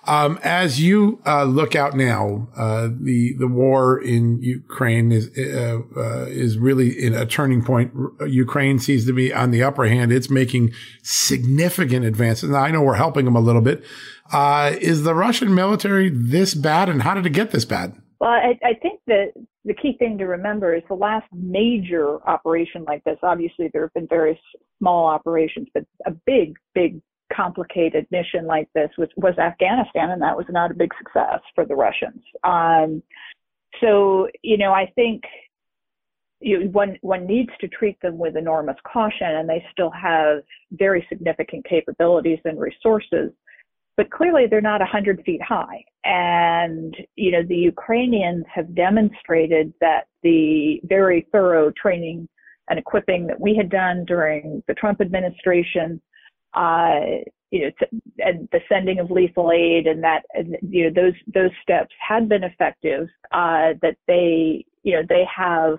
Um, 0.07 0.39
as 0.43 0.81
you 0.81 1.21
uh, 1.27 1.45
look 1.45 1.77
out 1.77 1.95
now, 1.95 2.49
uh, 2.57 2.89
the 2.89 3.35
the 3.39 3.47
war 3.47 4.01
in 4.01 4.41
Ukraine 4.43 5.13
is 5.13 5.31
uh, 5.37 5.81
uh, 5.97 6.27
is 6.27 6.59
really 6.59 6.89
in 6.91 7.15
a 7.15 7.27
turning 7.27 7.63
point. 7.63 7.93
Ukraine 8.27 8.79
seems 8.79 9.05
to 9.07 9.13
be 9.13 9.33
on 9.33 9.51
the 9.51 9.63
upper 9.63 9.87
hand. 9.87 10.11
It's 10.11 10.31
making 10.31 10.73
significant 11.03 12.07
advances. 12.07 12.49
Now 12.49 12.61
I 12.61 12.71
know 12.71 12.83
we're 12.83 12.95
helping 12.95 13.27
them 13.27 13.37
a 13.37 13.41
little 13.41 13.61
bit. 13.61 13.85
Uh, 14.33 14.75
is 14.81 15.03
the 15.03 15.15
Russian 15.15 15.55
military 15.55 16.09
this 16.09 16.55
bad, 16.55 16.89
and 16.89 17.03
how 17.03 17.15
did 17.15 17.27
it 17.27 17.31
get 17.31 17.51
this 17.51 17.65
bad? 17.65 17.95
Well, 18.21 18.31
I, 18.31 18.59
I 18.63 18.75
think 18.75 19.01
that 19.07 19.33
the 19.65 19.75
key 19.75 19.97
thing 19.99 20.19
to 20.19 20.25
remember 20.25 20.75
is 20.75 20.83
the 20.89 20.95
last 20.95 21.27
major 21.33 22.27
operation 22.29 22.85
like 22.85 23.03
this. 23.05 23.19
Obviously, 23.23 23.69
there 23.73 23.83
have 23.83 23.95
been 23.95 24.07
various 24.09 24.39
small 24.79 25.07
operations, 25.07 25.69
but 25.75 25.85
a 26.07 26.11
big, 26.11 26.57
big 26.75 27.01
complicated 27.35 28.07
mission 28.11 28.47
like 28.47 28.69
this 28.75 28.91
was, 28.99 29.09
was 29.17 29.37
Afghanistan, 29.39 30.11
and 30.11 30.23
that 30.23 30.37
was 30.37 30.47
not 30.49 30.71
a 30.71 30.75
big 30.75 30.91
success 30.99 31.41
for 31.55 31.65
the 31.65 31.75
Russians. 31.75 32.23
Um, 32.45 33.03
so, 33.81 34.29
you 34.43 34.59
know, 34.59 34.73
I 34.73 34.91
think 34.95 35.23
you, 36.41 36.69
one 36.73 36.97
one 37.03 37.27
needs 37.27 37.51
to 37.61 37.69
treat 37.69 38.01
them 38.01 38.19
with 38.19 38.37
enormous 38.37 38.77
caution, 38.91 39.27
and 39.27 39.49
they 39.49 39.65
still 39.73 39.91
have 39.91 40.39
very 40.73 41.07
significant 41.09 41.65
capabilities 41.67 42.39
and 42.45 42.59
resources. 42.59 43.31
But 43.97 44.11
clearly, 44.11 44.47
they're 44.49 44.63
not 44.63 44.81
100 44.81 45.23
feet 45.25 45.43
high. 45.43 45.85
And, 46.05 46.97
you 47.17 47.33
know, 47.33 47.43
the 47.47 47.57
Ukrainians 47.57 48.45
have 48.53 48.75
demonstrated 48.75 49.75
that 49.81 50.05
the 50.23 50.81
very 50.85 51.27
thorough 51.33 51.71
training 51.73 52.27
and 52.71 52.79
equipping 52.79 53.27
that 53.27 53.39
we 53.39 53.55
had 53.55 53.69
done 53.69 54.05
during 54.07 54.63
the 54.69 54.75
Trump 54.75 55.01
administration 55.01 56.01
uh, 56.55 57.01
you 57.51 57.63
know, 57.63 57.89
and 58.19 58.49
the 58.53 58.61
sending 58.69 59.01
of 59.01 59.11
lethal 59.11 59.51
aid 59.53 59.87
and 59.87 60.03
that, 60.05 60.23
and, 60.35 60.57
you 60.63 60.85
know, 60.85 61.03
those, 61.03 61.15
those 61.35 61.51
steps 61.63 61.93
had 62.07 62.29
been 62.29 62.45
effective, 62.45 63.09
uh, 63.33 63.75
that 63.83 63.97
they, 64.07 64.65
you 64.83 64.93
know, 64.95 65.03
they 65.09 65.25
have, 65.35 65.79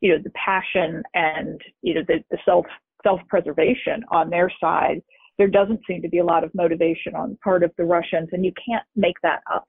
you 0.00 0.12
know, 0.12 0.22
the 0.22 0.30
passion 0.30 1.02
and, 1.14 1.60
you 1.82 1.94
know, 1.94 2.02
the, 2.08 2.24
the 2.30 2.38
self, 2.44 2.64
self-preservation 3.02 4.02
on 4.10 4.30
their 4.30 4.50
side. 4.60 5.02
There 5.36 5.48
doesn't 5.48 5.80
seem 5.86 6.00
to 6.02 6.08
be 6.08 6.18
a 6.18 6.24
lot 6.24 6.42
of 6.42 6.54
motivation 6.54 7.14
on 7.14 7.38
part 7.44 7.62
of 7.62 7.72
the 7.76 7.84
Russians 7.84 8.30
and 8.32 8.44
you 8.44 8.52
can't 8.66 8.84
make 8.96 9.20
that 9.22 9.42
up. 9.52 9.66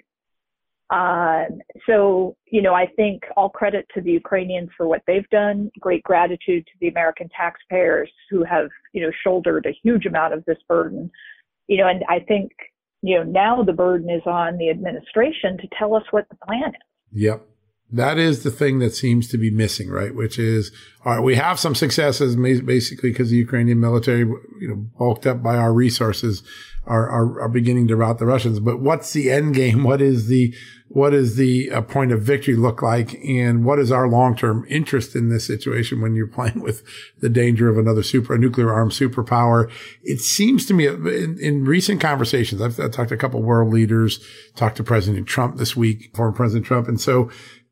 Uh, 0.91 1.45
so, 1.87 2.35
you 2.51 2.61
know, 2.61 2.73
I 2.73 2.85
think 2.97 3.23
all 3.37 3.49
credit 3.49 3.87
to 3.93 4.01
the 4.01 4.11
Ukrainians 4.11 4.69
for 4.75 4.87
what 4.87 5.01
they've 5.07 5.27
done. 5.29 5.71
Great 5.79 6.03
gratitude 6.03 6.65
to 6.65 6.71
the 6.81 6.89
American 6.89 7.29
taxpayers 7.29 8.11
who 8.29 8.43
have, 8.43 8.67
you 8.91 9.01
know, 9.01 9.11
shouldered 9.23 9.65
a 9.65 9.77
huge 9.83 10.05
amount 10.05 10.33
of 10.33 10.43
this 10.45 10.57
burden. 10.67 11.09
You 11.67 11.77
know, 11.77 11.87
and 11.87 12.03
I 12.09 12.19
think, 12.19 12.51
you 13.01 13.17
know, 13.17 13.23
now 13.23 13.63
the 13.63 13.71
burden 13.71 14.09
is 14.09 14.21
on 14.25 14.57
the 14.57 14.69
administration 14.69 15.57
to 15.59 15.67
tell 15.79 15.95
us 15.95 16.03
what 16.11 16.27
the 16.29 16.37
plan 16.45 16.69
is. 16.69 16.81
Yep. 17.13 17.47
That 17.91 18.17
is 18.17 18.43
the 18.43 18.51
thing 18.51 18.79
that 18.79 18.95
seems 18.95 19.27
to 19.29 19.37
be 19.37 19.51
missing, 19.51 19.89
right? 19.89 20.15
Which 20.15 20.39
is, 20.39 20.71
all 21.03 21.15
right, 21.15 21.23
we 21.23 21.35
have 21.35 21.59
some 21.59 21.75
successes 21.75 22.35
basically 22.35 23.11
because 23.11 23.29
the 23.29 23.37
Ukrainian 23.37 23.79
military, 23.79 24.19
you 24.19 24.67
know, 24.67 24.75
bulked 24.97 25.27
up 25.27 25.43
by 25.43 25.57
our 25.57 25.73
resources 25.73 26.41
are, 26.87 27.09
are, 27.09 27.41
are 27.41 27.49
beginning 27.49 27.87
to 27.89 27.95
rout 27.95 28.17
the 28.17 28.25
Russians. 28.25 28.59
But 28.59 28.79
what's 28.79 29.11
the 29.13 29.29
end 29.29 29.55
game? 29.55 29.83
What 29.91 30.01
is 30.01 30.27
the, 30.27 30.55
what 30.87 31.13
is 31.13 31.35
the 31.35 31.69
uh, 31.71 31.81
point 31.81 32.11
of 32.11 32.21
victory 32.21 32.55
look 32.55 32.81
like? 32.81 33.13
And 33.25 33.65
what 33.65 33.79
is 33.79 33.91
our 33.91 34.07
long-term 34.07 34.65
interest 34.69 35.15
in 35.15 35.29
this 35.29 35.45
situation 35.45 36.01
when 36.01 36.15
you're 36.15 36.27
playing 36.39 36.61
with 36.61 36.83
the 37.19 37.29
danger 37.29 37.67
of 37.67 37.77
another 37.77 38.03
super, 38.03 38.35
a 38.35 38.37
nuclear 38.37 38.73
armed 38.73 38.91
superpower? 38.93 39.69
It 40.03 40.19
seems 40.21 40.65
to 40.67 40.73
me 40.73 40.87
in, 40.87 41.37
in 41.41 41.65
recent 41.65 41.99
conversations, 41.99 42.61
I've, 42.61 42.79
I've, 42.79 42.91
talked 42.91 43.09
to 43.09 43.15
a 43.15 43.17
couple 43.17 43.41
world 43.41 43.73
leaders, 43.73 44.25
talked 44.55 44.77
to 44.77 44.83
President 44.83 45.27
Trump 45.27 45.57
this 45.57 45.75
week, 45.75 46.15
former 46.15 46.33
President 46.33 46.65
Trump. 46.65 46.87
And 46.87 46.99
so 46.99 47.29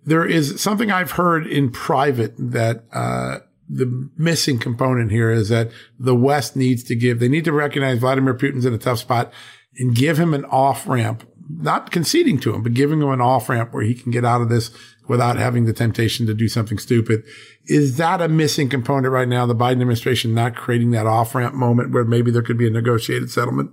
there 0.10 0.26
is 0.26 0.62
something 0.62 0.92
I've 0.92 1.12
heard 1.12 1.48
in 1.48 1.72
private 1.72 2.34
that, 2.38 2.84
uh, 2.92 3.40
the 3.70 4.10
missing 4.18 4.58
component 4.58 5.12
here 5.12 5.30
is 5.30 5.50
that 5.50 5.70
the 6.00 6.16
West 6.16 6.56
needs 6.56 6.84
to 6.86 6.96
give, 6.96 7.20
they 7.20 7.30
need 7.30 7.46
to 7.46 7.52
recognize 7.52 8.00
Vladimir 8.00 8.34
Putin's 8.34 8.66
in 8.66 8.74
a 8.74 8.80
tough 8.80 8.98
spot 8.98 9.32
and 9.78 9.96
give 9.96 10.20
him 10.20 10.34
an 10.34 10.44
off 10.46 10.88
ramp, 10.88 11.24
not 11.48 11.92
conceding 11.92 12.40
to 12.40 12.54
him, 12.54 12.64
but 12.64 12.74
giving 12.74 13.00
him 13.00 13.12
an 13.12 13.22
off 13.22 13.48
ramp 13.48 13.72
where 13.72 13.84
he 13.84 13.94
can 13.94 14.12
get 14.12 14.26
out 14.26 14.42
of 14.42 14.50
this 14.50 14.72
without 15.08 15.38
having 15.38 15.66
the 15.66 15.74
temptation 15.74 16.26
to 16.26 16.34
do 16.34 16.48
something 16.48 16.80
stupid. 16.80 17.24
Is 17.68 17.98
that 17.98 18.22
a 18.22 18.28
missing 18.28 18.70
component 18.70 19.14
right 19.14 19.28
now? 19.28 19.46
The 19.46 19.56
Biden 19.56 19.74
administration 19.74 20.34
not 20.34 20.56
creating 20.56 20.90
that 20.92 21.06
off 21.06 21.36
ramp 21.36 21.54
moment 21.54 21.92
where 21.92 22.06
maybe 22.06 22.32
there 22.32 22.42
could 22.42 22.58
be 22.58 22.68
a 22.68 22.72
negotiated 22.72 23.30
settlement? 23.30 23.72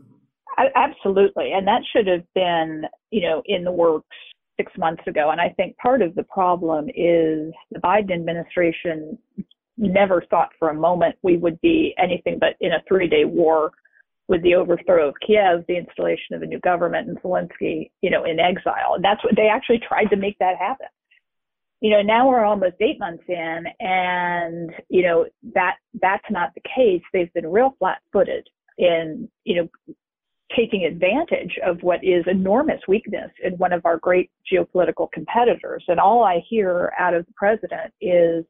Absolutely. 0.74 1.52
And 1.52 1.66
that 1.66 1.82
should 1.90 2.06
have 2.06 2.24
been, 2.34 2.84
you 3.10 3.22
know, 3.22 3.42
in 3.46 3.64
the 3.64 3.72
works 3.72 4.16
six 4.56 4.72
months 4.78 5.02
ago. 5.06 5.30
And 5.30 5.40
I 5.40 5.50
think 5.50 5.76
part 5.78 6.02
of 6.02 6.14
the 6.14 6.22
problem 6.24 6.88
is 6.88 7.52
the 7.70 7.80
Biden 7.82 8.12
administration 8.12 9.18
never 9.78 10.24
thought 10.30 10.50
for 10.58 10.70
a 10.70 10.74
moment 10.74 11.16
we 11.22 11.36
would 11.36 11.60
be 11.60 11.94
anything 11.98 12.38
but 12.40 12.54
in 12.60 12.72
a 12.72 12.82
three 12.88 13.08
day 13.08 13.24
war 13.24 13.72
with 14.28 14.42
the 14.42 14.54
overthrow 14.54 15.08
of 15.08 15.14
Kiev, 15.24 15.64
the 15.68 15.76
installation 15.76 16.34
of 16.34 16.42
a 16.42 16.46
new 16.46 16.58
government, 16.60 17.08
and 17.08 17.20
Zelensky, 17.22 17.90
you 18.00 18.10
know, 18.10 18.24
in 18.24 18.40
exile. 18.40 18.94
And 18.94 19.04
that's 19.04 19.22
what 19.22 19.36
they 19.36 19.48
actually 19.48 19.80
tried 19.86 20.06
to 20.06 20.16
make 20.16 20.36
that 20.40 20.56
happen. 20.56 20.88
You 21.80 21.90
know, 21.90 22.02
now 22.02 22.28
we're 22.28 22.44
almost 22.44 22.76
eight 22.80 22.98
months 22.98 23.22
in, 23.28 23.64
and 23.80 24.72
you 24.88 25.02
know 25.02 25.26
that 25.54 25.76
that's 26.00 26.24
not 26.30 26.54
the 26.54 26.62
case. 26.62 27.02
They've 27.12 27.32
been 27.34 27.46
real 27.46 27.76
flat-footed 27.78 28.48
in 28.78 29.28
you 29.44 29.56
know 29.56 29.96
taking 30.54 30.84
advantage 30.84 31.58
of 31.64 31.82
what 31.82 32.04
is 32.04 32.24
enormous 32.28 32.80
weakness 32.86 33.30
in 33.42 33.54
one 33.54 33.72
of 33.72 33.84
our 33.84 33.98
great 33.98 34.30
geopolitical 34.52 35.10
competitors. 35.12 35.84
And 35.88 35.98
all 35.98 36.22
I 36.22 36.42
hear 36.48 36.92
out 36.98 37.14
of 37.14 37.26
the 37.26 37.32
president 37.36 37.92
is 38.00 38.44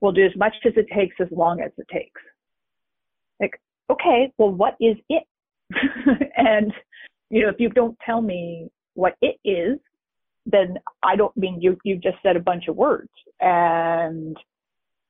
We'll 0.00 0.12
do 0.12 0.24
as 0.24 0.36
much 0.36 0.54
as 0.64 0.72
it 0.76 0.86
takes 0.94 1.16
as 1.20 1.28
long 1.30 1.60
as 1.60 1.72
it 1.78 1.86
takes. 1.92 2.20
Like, 3.40 3.60
okay, 3.90 4.32
well, 4.38 4.50
what 4.50 4.76
is 4.80 4.96
it? 5.08 5.24
and, 6.36 6.72
you 7.30 7.42
know, 7.42 7.48
if 7.48 7.56
you 7.58 7.70
don't 7.70 7.96
tell 8.04 8.20
me 8.20 8.68
what 8.94 9.14
it 9.22 9.36
is, 9.44 9.78
then 10.44 10.78
I 11.02 11.16
don't 11.16 11.36
mean 11.36 11.60
you, 11.60 11.76
you've 11.82 12.02
just 12.02 12.18
said 12.22 12.36
a 12.36 12.40
bunch 12.40 12.68
of 12.68 12.76
words. 12.76 13.10
And, 13.40 14.36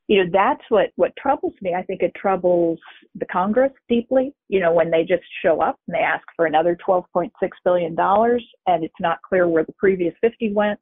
you 0.09 0.23
know, 0.23 0.31
that's 0.33 0.63
what, 0.69 0.91
what 0.97 1.17
troubles 1.17 1.55
me. 1.61 1.75
I 1.75 1.83
think 1.83 2.03
it 2.03 2.13
troubles 2.15 2.79
the 3.17 3.27
Congress 3.27 3.73
deeply, 3.89 4.33
you 4.49 4.61
know, 4.61 4.73
when 4.73 4.91
they 4.91 5.03
just 5.03 5.25
show 5.43 5.61
up 5.61 5.79
and 5.87 5.95
they 5.95 6.01
ask 6.01 6.25
for 6.37 6.47
another 6.47 6.77
$12.6 6.87 7.31
billion 7.65 7.97
and 7.99 8.85
it's 8.85 8.95
not 9.01 9.19
clear 9.29 9.49
where 9.49 9.65
the 9.65 9.73
previous 9.73 10.15
50 10.21 10.53
went. 10.53 10.79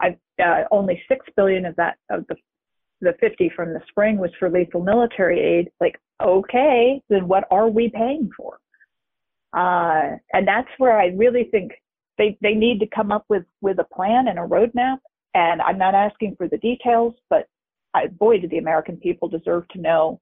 I've 0.00 0.16
uh, 0.42 0.64
only 0.70 1.02
six 1.08 1.26
billion 1.36 1.66
of 1.66 1.76
that 1.76 1.96
of 2.10 2.26
the 2.28 2.36
the 3.02 3.14
50 3.20 3.50
from 3.56 3.72
the 3.72 3.80
spring 3.88 4.18
was 4.18 4.30
for 4.38 4.50
lethal 4.50 4.82
military 4.82 5.40
aid. 5.40 5.70
Like, 5.80 5.98
okay, 6.22 7.02
then 7.08 7.28
what 7.28 7.44
are 7.50 7.68
we 7.68 7.88
paying 7.88 8.30
for? 8.36 8.58
Uh, 9.52 10.16
and 10.32 10.46
that's 10.46 10.68
where 10.78 10.98
I 10.98 11.06
really 11.06 11.48
think 11.50 11.72
they, 12.18 12.36
they 12.42 12.54
need 12.54 12.78
to 12.80 12.86
come 12.94 13.10
up 13.10 13.24
with, 13.28 13.44
with 13.62 13.78
a 13.78 13.94
plan 13.94 14.28
and 14.28 14.38
a 14.38 14.42
roadmap. 14.42 14.98
And 15.34 15.62
I'm 15.62 15.78
not 15.78 15.94
asking 15.94 16.34
for 16.36 16.48
the 16.48 16.58
details, 16.58 17.14
but 17.30 17.46
I, 17.94 18.06
boy, 18.06 18.40
do 18.40 18.48
the 18.48 18.58
American 18.58 18.96
people 18.96 19.28
deserve 19.28 19.66
to 19.68 19.80
know, 19.80 20.20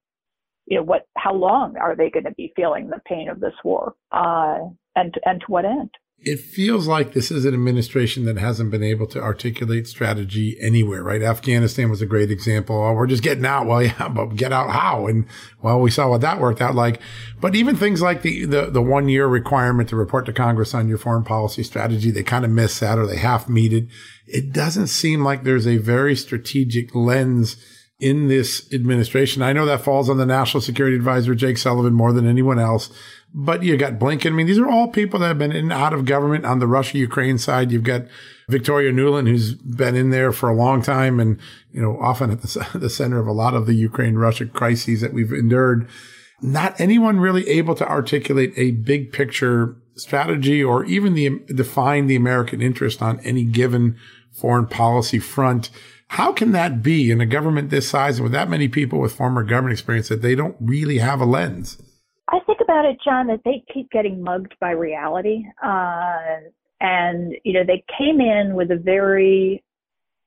you 0.65 0.77
know, 0.77 0.83
what, 0.83 1.07
how 1.17 1.33
long 1.33 1.77
are 1.77 1.95
they 1.95 2.09
going 2.09 2.25
to 2.25 2.31
be 2.31 2.53
feeling 2.55 2.89
the 2.89 3.01
pain 3.05 3.29
of 3.29 3.39
this 3.39 3.53
war, 3.63 3.95
uh, 4.11 4.59
and, 4.95 5.13
and 5.25 5.41
to 5.41 5.47
what 5.47 5.65
end? 5.65 5.89
It 6.21 6.39
feels 6.39 6.85
like 6.85 7.13
this 7.13 7.31
is 7.31 7.45
an 7.45 7.53
administration 7.53 8.25
that 8.25 8.37
hasn't 8.37 8.71
been 8.71 8.83
able 8.83 9.07
to 9.07 9.21
articulate 9.21 9.87
strategy 9.87 10.57
anywhere, 10.59 11.01
right? 11.01 11.21
Afghanistan 11.21 11.89
was 11.89 12.01
a 12.01 12.05
great 12.05 12.29
example. 12.29 12.75
Oh, 12.75 12.93
we're 12.93 13.07
just 13.07 13.23
getting 13.23 13.45
out. 13.45 13.67
Well, 13.67 13.81
yeah, 13.83 14.09
but 14.09 14.35
get 14.35 14.51
out 14.51 14.69
how? 14.69 15.07
And 15.07 15.25
well, 15.61 15.79
we 15.79 15.89
saw 15.89 16.09
what 16.09 16.21
that 16.21 16.41
worked 16.41 16.61
out 16.61 16.75
like. 16.75 16.99
But 17.39 17.55
even 17.55 17.77
things 17.77 18.01
like 18.01 18.21
the, 18.21 18.45
the, 18.45 18.65
the 18.69 18.81
one 18.81 19.07
year 19.07 19.27
requirement 19.27 19.87
to 19.89 19.95
report 19.95 20.25
to 20.25 20.33
Congress 20.33 20.73
on 20.73 20.89
your 20.89 20.97
foreign 20.97 21.23
policy 21.23 21.63
strategy, 21.63 22.11
they 22.11 22.23
kind 22.23 22.43
of 22.43 22.51
miss 22.51 22.79
that 22.79 22.99
or 22.99 23.07
they 23.07 23.17
half 23.17 23.47
meet 23.47 23.71
it. 23.71 23.87
It 24.27 24.51
doesn't 24.51 24.87
seem 24.87 25.23
like 25.23 25.43
there's 25.43 25.67
a 25.67 25.77
very 25.77 26.15
strategic 26.15 26.93
lens 26.93 27.55
in 27.99 28.27
this 28.27 28.71
administration. 28.73 29.41
I 29.41 29.53
know 29.53 29.65
that 29.65 29.81
falls 29.81 30.09
on 30.09 30.17
the 30.17 30.25
national 30.25 30.61
security 30.61 30.95
advisor, 30.95 31.35
Jake 31.35 31.57
Sullivan, 31.57 31.93
more 31.93 32.13
than 32.13 32.27
anyone 32.27 32.59
else. 32.59 32.89
But 33.33 33.61
you 33.61 33.77
got 33.77 33.99
Blinken. 33.99 34.27
I 34.27 34.29
mean, 34.31 34.47
these 34.47 34.57
are 34.57 34.69
all 34.69 34.87
people 34.87 35.19
that 35.19 35.27
have 35.27 35.37
been 35.37 35.51
in 35.51 35.65
and 35.65 35.73
out 35.73 35.93
of 35.93 36.05
government 36.05 36.45
on 36.45 36.59
the 36.59 36.67
Russia 36.67 36.97
Ukraine 36.97 37.37
side. 37.37 37.71
You've 37.71 37.83
got 37.83 38.05
Victoria 38.49 38.91
Nuland, 38.91 39.27
who's 39.27 39.53
been 39.53 39.95
in 39.95 40.09
there 40.09 40.31
for 40.31 40.49
a 40.49 40.55
long 40.55 40.81
time 40.81 41.19
and, 41.19 41.39
you 41.71 41.81
know, 41.81 41.99
often 42.01 42.31
at 42.31 42.41
the, 42.41 42.67
the 42.79 42.89
center 42.89 43.19
of 43.19 43.27
a 43.27 43.31
lot 43.31 43.53
of 43.53 43.67
the 43.67 43.75
Ukraine 43.75 44.15
Russia 44.15 44.47
crises 44.47 45.01
that 45.01 45.13
we've 45.13 45.31
endured. 45.31 45.87
Not 46.41 46.79
anyone 46.79 47.19
really 47.19 47.47
able 47.49 47.75
to 47.75 47.87
articulate 47.87 48.53
a 48.55 48.71
big 48.71 49.11
picture 49.11 49.75
strategy 49.95 50.63
or 50.63 50.85
even 50.85 51.13
the, 51.13 51.39
define 51.53 52.07
the 52.07 52.15
American 52.15 52.61
interest 52.61 53.01
on 53.01 53.19
any 53.19 53.43
given 53.43 53.97
foreign 54.31 54.65
policy 54.65 55.19
front. 55.19 55.69
How 56.07 56.31
can 56.31 56.51
that 56.53 56.81
be 56.81 57.11
in 57.11 57.21
a 57.21 57.25
government 57.25 57.69
this 57.69 57.89
size 57.89 58.17
and 58.17 58.23
with 58.23 58.31
that 58.31 58.49
many 58.49 58.67
people 58.67 58.99
with 58.99 59.13
former 59.13 59.43
government 59.43 59.73
experience 59.73 60.07
that 60.07 60.23
they 60.23 60.33
don't 60.33 60.55
really 60.59 60.97
have 60.97 61.21
a 61.21 61.25
lens? 61.25 61.77
About 62.69 62.85
it, 62.85 62.97
John, 63.03 63.25
that 63.27 63.41
they 63.45 63.63
keep 63.73 63.89
getting 63.89 64.21
mugged 64.21 64.53
by 64.61 64.71
reality. 64.71 65.43
Uh, 65.63 66.51
and, 66.79 67.33
you 67.43 67.53
know, 67.53 67.63
they 67.65 67.83
came 67.97 68.21
in 68.21 68.53
with 68.53 68.69
a 68.69 68.75
very 68.75 69.63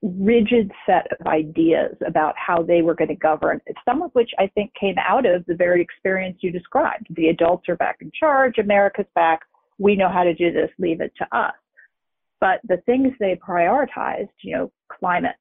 rigid 0.01 0.69
set 0.85 1.07
of 1.17 1.25
ideas 1.25 1.95
about 2.05 2.35
how 2.37 2.61
they 2.61 2.81
were 2.81 2.95
going 2.95 3.07
to 3.07 3.15
govern, 3.15 3.61
some 3.85 4.01
of 4.01 4.11
which 4.11 4.29
I 4.37 4.47
think 4.55 4.73
came 4.77 4.95
out 4.97 5.25
of 5.25 5.45
the 5.45 5.55
very 5.55 5.81
experience 5.81 6.39
you 6.41 6.51
described. 6.51 7.07
The 7.11 7.29
adults 7.29 7.69
are 7.69 7.77
back 7.77 7.99
in 8.01 8.11
charge, 8.13 8.57
America's 8.57 9.05
back, 9.15 9.39
we 9.79 9.95
know 9.95 10.09
how 10.09 10.25
to 10.25 10.33
do 10.33 10.51
this, 10.51 10.69
leave 10.77 10.99
it 10.99 11.13
to 11.19 11.37
us. 11.37 11.53
But 12.41 12.59
the 12.67 12.83
things 12.85 13.13
they 13.21 13.35
prioritized, 13.35 14.27
you 14.41 14.57
know, 14.57 14.71
climate, 14.91 15.37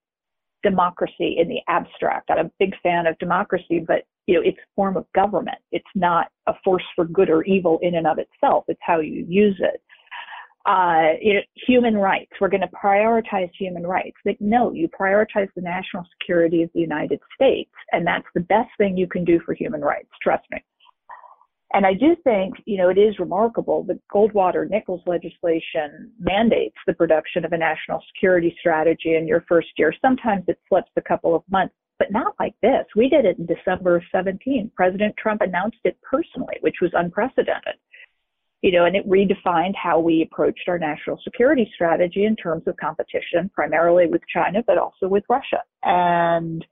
democracy 0.63 1.39
in 1.41 1.49
the 1.49 1.63
abstract. 1.67 2.31
I'm 2.31 2.47
a 2.47 2.51
big 2.61 2.75
fan 2.81 3.09
of 3.09 3.19
democracy, 3.19 3.85
but 3.85 4.05
you 4.27 4.35
know, 4.35 4.43
it's 4.45 4.59
form 4.77 4.97
of 4.97 5.07
government. 5.15 5.59
It's 5.73 5.85
not 5.95 6.29
a 6.47 6.55
force 6.65 6.85
for 6.95 7.05
good 7.05 7.31
or 7.31 7.43
evil 7.45 7.79
in 7.83 7.97
and 7.97 8.07
of 8.07 8.19
itself. 8.19 8.65
It's 8.69 8.81
how 8.83 9.01
you 9.01 9.25
use 9.29 9.61
it. 9.61 9.83
Uh, 10.65 11.19
you 11.21 11.35
know, 11.35 11.41
human 11.67 11.97
rights. 11.97 12.31
We're 12.41 12.49
going 12.49 12.61
to 12.61 12.69
prioritize 12.69 13.51
human 13.59 13.85
rights. 13.85 14.17
Like, 14.25 14.41
no, 14.41 14.73
you 14.73 14.89
prioritize 14.89 15.49
the 15.57 15.63
national 15.63 16.07
security 16.21 16.63
of 16.63 16.71
the 16.73 16.81
United 16.81 17.19
States, 17.35 17.73
and 17.91 18.07
that's 18.07 18.27
the 18.35 18.43
best 18.43 18.71
thing 18.79 18.97
you 18.97 19.09
can 19.09 19.25
do 19.25 19.41
for 19.45 19.55
human 19.55 19.81
rights. 19.81 20.11
Trust 20.23 20.45
me. 20.53 20.63
And 21.75 21.87
I 21.87 21.95
do 21.95 22.15
think, 22.23 22.55
you 22.67 22.77
know, 22.77 22.91
it 22.91 22.99
is 22.99 23.19
remarkable 23.19 23.83
that 23.85 23.99
Goldwater 24.15 24.69
Nichols 24.69 25.01
legislation 25.07 26.13
mandates 26.21 26.77
the 26.87 26.93
production 26.93 27.45
of 27.45 27.53
a 27.53 27.59
national 27.59 28.03
security 28.15 28.55
strategy 28.61 29.17
in 29.17 29.27
your 29.27 29.45
first 29.49 29.69
year. 29.79 29.93
Sometimes 30.03 30.45
it 30.49 30.61
slips 30.69 30.91
a 30.97 31.01
couple 31.01 31.35
of 31.35 31.43
months 31.51 31.75
but 32.03 32.11
not 32.11 32.35
like 32.41 32.55
this. 32.63 32.85
We 32.97 33.09
did 33.09 33.25
it 33.25 33.39
in 33.39 33.47
December 33.47 33.95
of 33.95 34.03
17. 34.11 34.73
President 34.75 35.15
Trump 35.17 35.41
announced 35.41 35.79
it 35.85 35.97
personally, 36.03 36.57
which 36.61 36.75
was 36.83 36.91
unprecedented. 36.95 37.75
You 38.61 38.73
know, 38.73 38.87
and 38.87 38.97
it 38.97 39.09
redefined 39.09 39.75
how 39.81 40.01
we 40.01 40.23
approached 40.23 40.65
our 40.67 40.81
national 40.81 41.21
security 41.23 41.71
strategy 41.75 42.25
in 42.25 42.35
terms 42.35 42.65
of 42.67 42.77
competition, 42.77 43.51
primarily 43.55 44.07
with 44.07 44.23
China, 44.33 44.65
but 44.67 44.79
also 44.79 45.07
with 45.07 45.23
Russia. 45.29 45.63
And, 45.85 46.67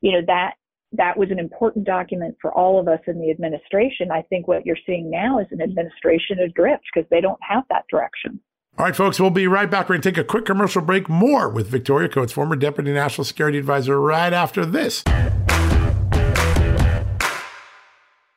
you 0.00 0.10
know, 0.12 0.22
that 0.26 0.54
that 0.92 1.16
was 1.16 1.30
an 1.30 1.38
important 1.38 1.84
document 1.84 2.34
for 2.40 2.52
all 2.52 2.80
of 2.80 2.88
us 2.88 3.00
in 3.06 3.20
the 3.20 3.30
administration. 3.30 4.10
I 4.10 4.22
think 4.22 4.48
what 4.48 4.66
you're 4.66 4.76
seeing 4.86 5.08
now 5.08 5.38
is 5.38 5.46
an 5.52 5.62
administration 5.62 6.40
adrift 6.40 6.84
because 6.92 7.08
they 7.10 7.20
don't 7.20 7.40
have 7.48 7.62
that 7.70 7.84
direction. 7.88 8.40
All 8.78 8.84
right, 8.84 8.94
folks, 8.94 9.18
we'll 9.18 9.30
be 9.30 9.48
right 9.48 9.68
back. 9.68 9.88
We're 9.88 9.96
going 9.96 10.02
to 10.02 10.12
take 10.12 10.18
a 10.18 10.22
quick 10.22 10.44
commercial 10.44 10.80
break. 10.80 11.08
More 11.08 11.48
with 11.48 11.66
Victoria 11.66 12.08
Coates, 12.08 12.32
former 12.32 12.54
Deputy 12.54 12.92
National 12.92 13.24
Security 13.24 13.58
Advisor, 13.58 14.00
right 14.00 14.32
after 14.32 14.64
this. 14.64 15.02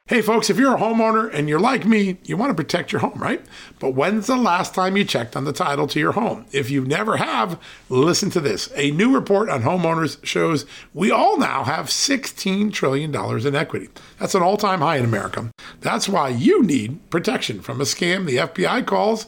Hey, 0.08 0.24
folks, 0.24 0.50
if 0.50 0.58
you're 0.58 0.76
a 0.76 0.80
homeowner 0.80 1.32
and 1.32 1.48
you're 1.48 1.60
like 1.60 1.86
me, 1.86 2.18
you 2.24 2.38
want 2.38 2.50
to 2.50 2.56
protect 2.56 2.92
your 2.92 3.02
home, 3.02 3.20
right? 3.20 3.46
But 3.78 3.92
when's 3.92 4.26
the 4.26 4.36
last 4.36 4.74
time 4.74 4.98
you 4.98 5.06
checked 5.06 5.38
on 5.38 5.44
the 5.44 5.54
title 5.54 5.86
to 5.88 6.00
your 6.00 6.14
home? 6.14 6.48
If 6.52 6.72
you 6.72 6.84
never 6.84 7.18
have, 7.18 7.60
listen 7.88 8.32
to 8.32 8.42
this. 8.42 8.70
A 8.76 8.90
new 8.92 9.14
report 9.14 9.48
on 9.48 9.62
homeowners 9.62 10.18
shows 10.26 10.66
we 10.94 11.12
all 11.12 11.38
now 11.38 11.64
have 11.64 11.86
$16 11.86 12.74
trillion 12.74 13.16
in 13.16 13.56
equity. 13.56 13.90
That's 14.18 14.34
an 14.34 14.42
all 14.42 14.58
time 14.58 14.82
high 14.82 14.98
in 14.98 15.06
America. 15.06 15.52
That's 15.82 16.10
why 16.10 16.30
you 16.30 16.64
need 16.64 17.10
protection 17.12 17.62
from 17.62 17.80
a 17.80 17.86
scam 17.86 18.26
the 18.26 18.38
FBI 18.38 18.88
calls 18.88 19.28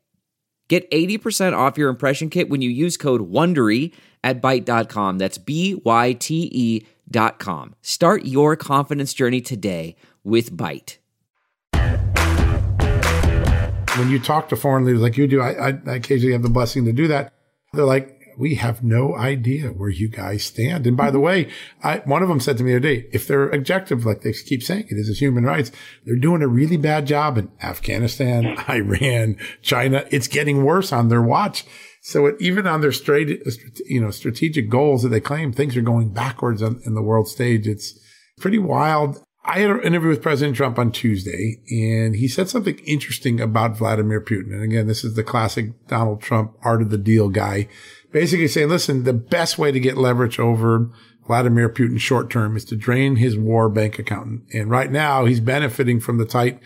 Get 0.71 0.89
80% 0.89 1.51
off 1.51 1.77
your 1.77 1.89
impression 1.89 2.29
kit 2.29 2.49
when 2.49 2.61
you 2.61 2.69
use 2.69 2.95
code 2.95 3.29
WONDERY 3.29 3.91
at 4.23 4.41
Byte.com. 4.41 5.17
That's 5.17 5.37
B 5.37 5.75
Y 5.83 6.13
T 6.13 6.49
E 6.49 6.85
dot 7.09 7.39
com. 7.39 7.75
Start 7.81 8.23
your 8.23 8.55
confidence 8.55 9.13
journey 9.13 9.41
today 9.41 9.97
with 10.23 10.55
Byte. 10.55 10.95
When 13.97 14.09
you 14.09 14.17
talk 14.17 14.47
to 14.47 14.55
foreign 14.55 14.85
leaders 14.85 15.01
like 15.01 15.17
you 15.17 15.27
do, 15.27 15.41
I, 15.41 15.71
I 15.71 15.95
occasionally 15.95 16.31
have 16.31 16.41
the 16.41 16.49
blessing 16.49 16.85
to 16.85 16.93
do 16.93 17.09
that. 17.09 17.33
They're 17.73 17.83
like, 17.83 18.20
we 18.37 18.55
have 18.55 18.83
no 18.83 19.15
idea 19.15 19.69
where 19.69 19.89
you 19.89 20.07
guys 20.07 20.43
stand. 20.43 20.87
And 20.87 20.97
by 20.97 21.11
the 21.11 21.19
way, 21.19 21.49
I, 21.83 21.97
one 21.99 22.23
of 22.23 22.29
them 22.29 22.39
said 22.39 22.57
to 22.57 22.63
me 22.63 22.71
the 22.71 22.77
other 22.77 22.95
day, 22.95 23.09
if 23.11 23.27
they're 23.27 23.49
objective, 23.49 24.05
like 24.05 24.21
they 24.21 24.33
keep 24.33 24.63
saying 24.63 24.85
it 24.89 24.95
is, 24.95 25.09
is 25.09 25.19
human 25.19 25.43
rights, 25.43 25.71
they're 26.05 26.15
doing 26.15 26.41
a 26.41 26.47
really 26.47 26.77
bad 26.77 27.07
job 27.07 27.37
in 27.37 27.51
Afghanistan, 27.61 28.57
Iran, 28.69 29.37
China. 29.61 30.05
It's 30.11 30.27
getting 30.27 30.63
worse 30.63 30.91
on 30.91 31.09
their 31.09 31.21
watch. 31.21 31.65
So 32.01 32.25
it, 32.25 32.35
even 32.39 32.65
on 32.65 32.81
their 32.81 32.91
straight, 32.91 33.41
you 33.85 34.01
know, 34.01 34.11
strategic 34.11 34.69
goals 34.69 35.03
that 35.03 35.09
they 35.09 35.19
claim, 35.19 35.53
things 35.53 35.77
are 35.77 35.81
going 35.81 36.13
backwards 36.13 36.63
on, 36.63 36.81
in 36.85 36.95
the 36.95 37.03
world 37.03 37.27
stage. 37.27 37.67
It's 37.67 37.99
pretty 38.39 38.59
wild. 38.59 39.23
I 39.43 39.59
had 39.59 39.71
an 39.71 39.81
interview 39.81 40.09
with 40.09 40.21
President 40.21 40.55
Trump 40.55 40.77
on 40.77 40.91
Tuesday, 40.91 41.61
and 41.71 42.15
he 42.15 42.27
said 42.27 42.47
something 42.47 42.77
interesting 42.85 43.41
about 43.41 43.75
Vladimir 43.75 44.21
Putin. 44.21 44.53
And 44.53 44.63
again, 44.63 44.85
this 44.85 45.03
is 45.03 45.15
the 45.15 45.23
classic 45.23 45.87
Donald 45.87 46.21
Trump 46.21 46.55
art 46.61 46.83
of 46.83 46.91
the 46.91 46.97
deal 46.97 47.27
guy, 47.29 47.67
basically 48.11 48.47
saying, 48.47 48.69
listen, 48.69 49.03
the 49.03 49.13
best 49.13 49.57
way 49.57 49.71
to 49.71 49.79
get 49.79 49.97
leverage 49.97 50.39
over 50.39 50.89
Vladimir 51.27 51.69
Putin 51.69 51.99
short 51.99 52.29
term 52.29 52.55
is 52.57 52.65
to 52.65 52.75
drain 52.75 53.17
his 53.17 53.37
war 53.37 53.69
bank 53.69 53.99
account. 53.99 54.41
And 54.53 54.69
right 54.69 54.91
now 54.91 55.25
he's 55.25 55.39
benefiting 55.39 55.99
from 55.99 56.17
the 56.17 56.25
tight 56.25 56.59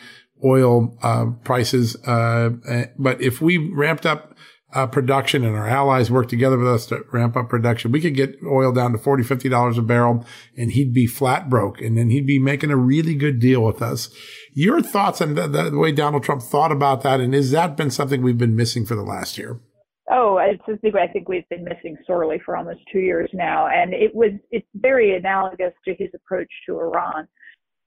oil 0.44 0.98
uh, 1.02 1.28
prices. 1.44 1.96
Uh, 2.06 2.52
but 2.98 3.22
if 3.22 3.42
we 3.42 3.58
ramped 3.58 4.06
up 4.06 4.36
uh, 4.76 4.86
production 4.86 5.46
and 5.46 5.56
our 5.56 5.68
allies 5.68 6.12
work 6.12 6.28
together 6.28 6.58
with 6.58 6.68
us 6.68 6.86
to 6.88 7.06
ramp 7.14 7.38
up 7.38 7.48
production. 7.48 7.94
We 7.94 8.02
could 8.02 8.14
get 8.14 8.36
oil 8.46 8.74
down 8.74 8.92
to 8.92 8.98
40, 8.98 9.24
50 9.24 9.48
dollars 9.48 9.78
a 9.78 9.82
barrel 9.82 10.26
and 10.58 10.72
he'd 10.72 10.94
be 10.94 11.08
flat 11.08 11.50
broke 11.50 11.82
and 11.82 11.98
then 11.98 12.10
he'd 12.10 12.28
be 12.28 12.40
making 12.40 12.72
a 12.72 12.78
really 12.78 13.16
good 13.16 13.40
deal 13.40 13.64
with 13.64 13.82
us. 13.82 14.10
Your 14.54 14.82
thoughts 14.82 15.22
on 15.22 15.36
the, 15.36 15.48
the, 15.48 15.78
way 15.78 15.94
Donald 15.94 16.24
Trump 16.24 16.42
thought 16.42 16.74
about 16.74 17.04
that. 17.04 17.22
And 17.22 17.34
has 17.34 17.52
that 17.52 17.78
been 17.78 17.90
something 17.90 18.22
we've 18.22 18.38
been 18.38 18.56
missing 18.56 18.86
for 18.86 18.96
the 18.96 19.04
last 19.04 19.38
year? 19.38 19.60
Oh, 20.10 20.38
it's 20.38 20.62
a 20.68 20.78
thing 20.78 20.94
I 20.96 21.12
think 21.12 21.28
we've 21.28 21.50
been 21.50 21.64
missing 21.64 21.98
sorely 22.06 22.40
for 22.46 22.56
almost 22.56 22.82
two 22.92 23.00
years 23.00 23.30
now. 23.34 23.68
And 23.68 23.94
it 23.94 24.14
was, 24.14 24.32
it's 24.52 24.68
very 24.76 25.16
analogous 25.16 25.74
to 25.86 25.96
his 25.96 26.10
approach 26.14 26.50
to 26.68 26.80
Iran, 26.80 27.28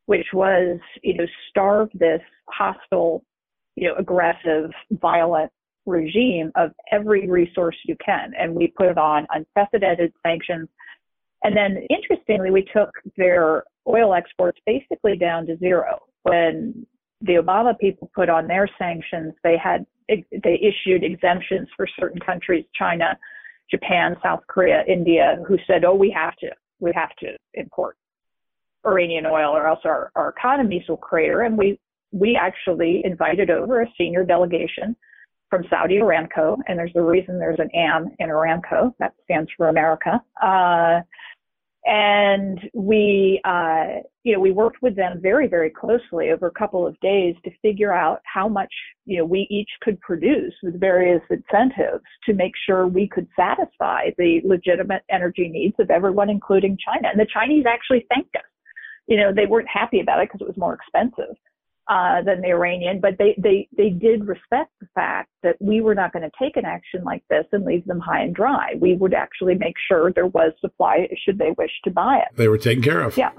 which 0.06 0.26
was, 0.32 0.80
you 1.02 1.14
know, 1.14 1.26
starve 1.48 1.88
this 1.94 2.20
hostile, 2.48 3.24
you 3.76 3.88
know, 3.88 3.94
aggressive, 3.96 4.70
violent 4.90 5.52
regime 5.86 6.50
of 6.56 6.72
every 6.90 7.28
resource 7.28 7.76
you 7.84 7.96
can. 8.04 8.32
And 8.38 8.54
we 8.54 8.68
put 8.68 8.98
on 8.98 9.26
unprecedented 9.30 10.12
sanctions. 10.26 10.68
And 11.44 11.56
then 11.56 11.86
interestingly, 11.88 12.50
we 12.50 12.66
took 12.74 12.90
their 13.16 13.62
oil 13.86 14.12
exports 14.12 14.58
basically 14.66 15.16
down 15.16 15.46
to 15.46 15.56
zero. 15.58 16.00
When 16.24 16.84
the 17.20 17.34
Obama 17.34 17.78
people 17.78 18.10
put 18.14 18.28
on 18.28 18.48
their 18.48 18.68
sanctions, 18.76 19.34
they 19.44 19.56
had 19.56 19.86
they 20.08 20.60
issued 20.60 21.04
exemptions 21.04 21.68
for 21.76 21.86
certain 21.98 22.20
countries, 22.20 22.64
China, 22.74 23.18
Japan, 23.70 24.16
South 24.22 24.40
Korea, 24.48 24.82
India, 24.88 25.38
who 25.46 25.58
said, 25.66 25.84
"Oh, 25.84 25.94
we 25.94 26.10
have 26.10 26.36
to, 26.36 26.48
we 26.80 26.92
have 26.94 27.14
to 27.20 27.36
import 27.54 27.96
Iranian 28.86 29.26
oil, 29.26 29.56
or 29.56 29.66
else 29.66 29.80
our, 29.84 30.10
our 30.16 30.30
economies 30.30 30.82
will 30.88 30.96
crater." 30.96 31.42
And 31.42 31.56
we 31.56 31.78
we 32.12 32.36
actually 32.36 33.02
invited 33.04 33.50
over 33.50 33.82
a 33.82 33.86
senior 33.98 34.24
delegation 34.24 34.96
from 35.50 35.64
Saudi 35.70 35.98
Aramco, 35.98 36.58
and 36.66 36.78
there's 36.78 36.92
a 36.94 37.02
reason 37.02 37.38
there's 37.38 37.58
an 37.58 37.70
AM 37.74 38.10
in 38.18 38.28
Aramco 38.28 38.92
that 38.98 39.14
stands 39.24 39.50
for 39.56 39.68
America. 39.68 40.22
Uh, 40.42 41.00
and 41.84 42.58
we, 42.74 43.40
uh, 43.44 44.00
you 44.24 44.32
know, 44.32 44.40
we 44.40 44.50
worked 44.50 44.82
with 44.82 44.96
them 44.96 45.20
very, 45.22 45.46
very 45.46 45.70
closely 45.70 46.30
over 46.30 46.46
a 46.46 46.58
couple 46.58 46.86
of 46.86 46.98
days 47.00 47.34
to 47.44 47.50
figure 47.62 47.92
out 47.92 48.20
how 48.24 48.48
much, 48.48 48.72
you 49.06 49.18
know, 49.18 49.24
we 49.24 49.46
each 49.50 49.70
could 49.80 50.00
produce 50.00 50.52
with 50.62 50.78
various 50.78 51.22
incentives 51.30 52.04
to 52.26 52.34
make 52.34 52.52
sure 52.66 52.86
we 52.86 53.08
could 53.08 53.26
satisfy 53.36 54.10
the 54.18 54.40
legitimate 54.44 55.02
energy 55.10 55.48
needs 55.48 55.74
of 55.78 55.90
everyone, 55.90 56.28
including 56.28 56.76
China. 56.84 57.08
And 57.10 57.20
the 57.20 57.26
Chinese 57.32 57.64
actually 57.66 58.06
thanked 58.12 58.34
us. 58.36 58.42
You 59.06 59.16
know, 59.16 59.32
they 59.32 59.46
weren't 59.46 59.68
happy 59.68 60.00
about 60.00 60.20
it 60.20 60.28
because 60.28 60.42
it 60.42 60.48
was 60.48 60.58
more 60.58 60.74
expensive 60.74 61.36
uh, 61.88 62.22
than 62.22 62.40
the 62.42 62.48
Iranian, 62.48 63.00
but 63.00 63.16
they, 63.18 63.34
they, 63.38 63.68
they 63.76 63.90
did 63.90 64.26
respect 64.26 64.70
the 64.80 64.86
fact 64.94 65.30
that 65.42 65.56
we 65.60 65.80
were 65.80 65.94
not 65.94 66.12
going 66.12 66.22
to 66.22 66.30
take 66.38 66.56
an 66.56 66.64
action 66.64 67.02
like 67.04 67.24
this 67.30 67.44
and 67.52 67.64
leave 67.64 67.84
them 67.86 68.00
high 68.00 68.20
and 68.20 68.34
dry. 68.34 68.74
We 68.78 68.94
would 68.96 69.14
actually 69.14 69.54
make 69.54 69.74
sure 69.88 70.12
there 70.12 70.26
was 70.26 70.52
supply 70.60 71.08
should 71.24 71.38
they 71.38 71.54
wish 71.56 71.70
to 71.84 71.90
buy 71.90 72.18
it. 72.18 72.36
They 72.36 72.48
were 72.48 72.58
taken 72.58 72.82
care 72.82 73.00
of. 73.00 73.16
Yeah. 73.16 73.30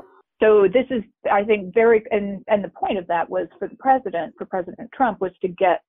So 0.41 0.67
this 0.71 0.85
is, 0.89 1.03
I 1.31 1.43
think, 1.43 1.73
very, 1.73 2.03
and, 2.11 2.43
and 2.47 2.63
the 2.63 2.69
point 2.69 2.97
of 2.97 3.05
that 3.07 3.29
was 3.29 3.47
for 3.59 3.67
the 3.67 3.75
president, 3.75 4.33
for 4.37 4.45
President 4.45 4.89
Trump, 4.93 5.19
was 5.19 5.31
to 5.41 5.49
get 5.49 5.81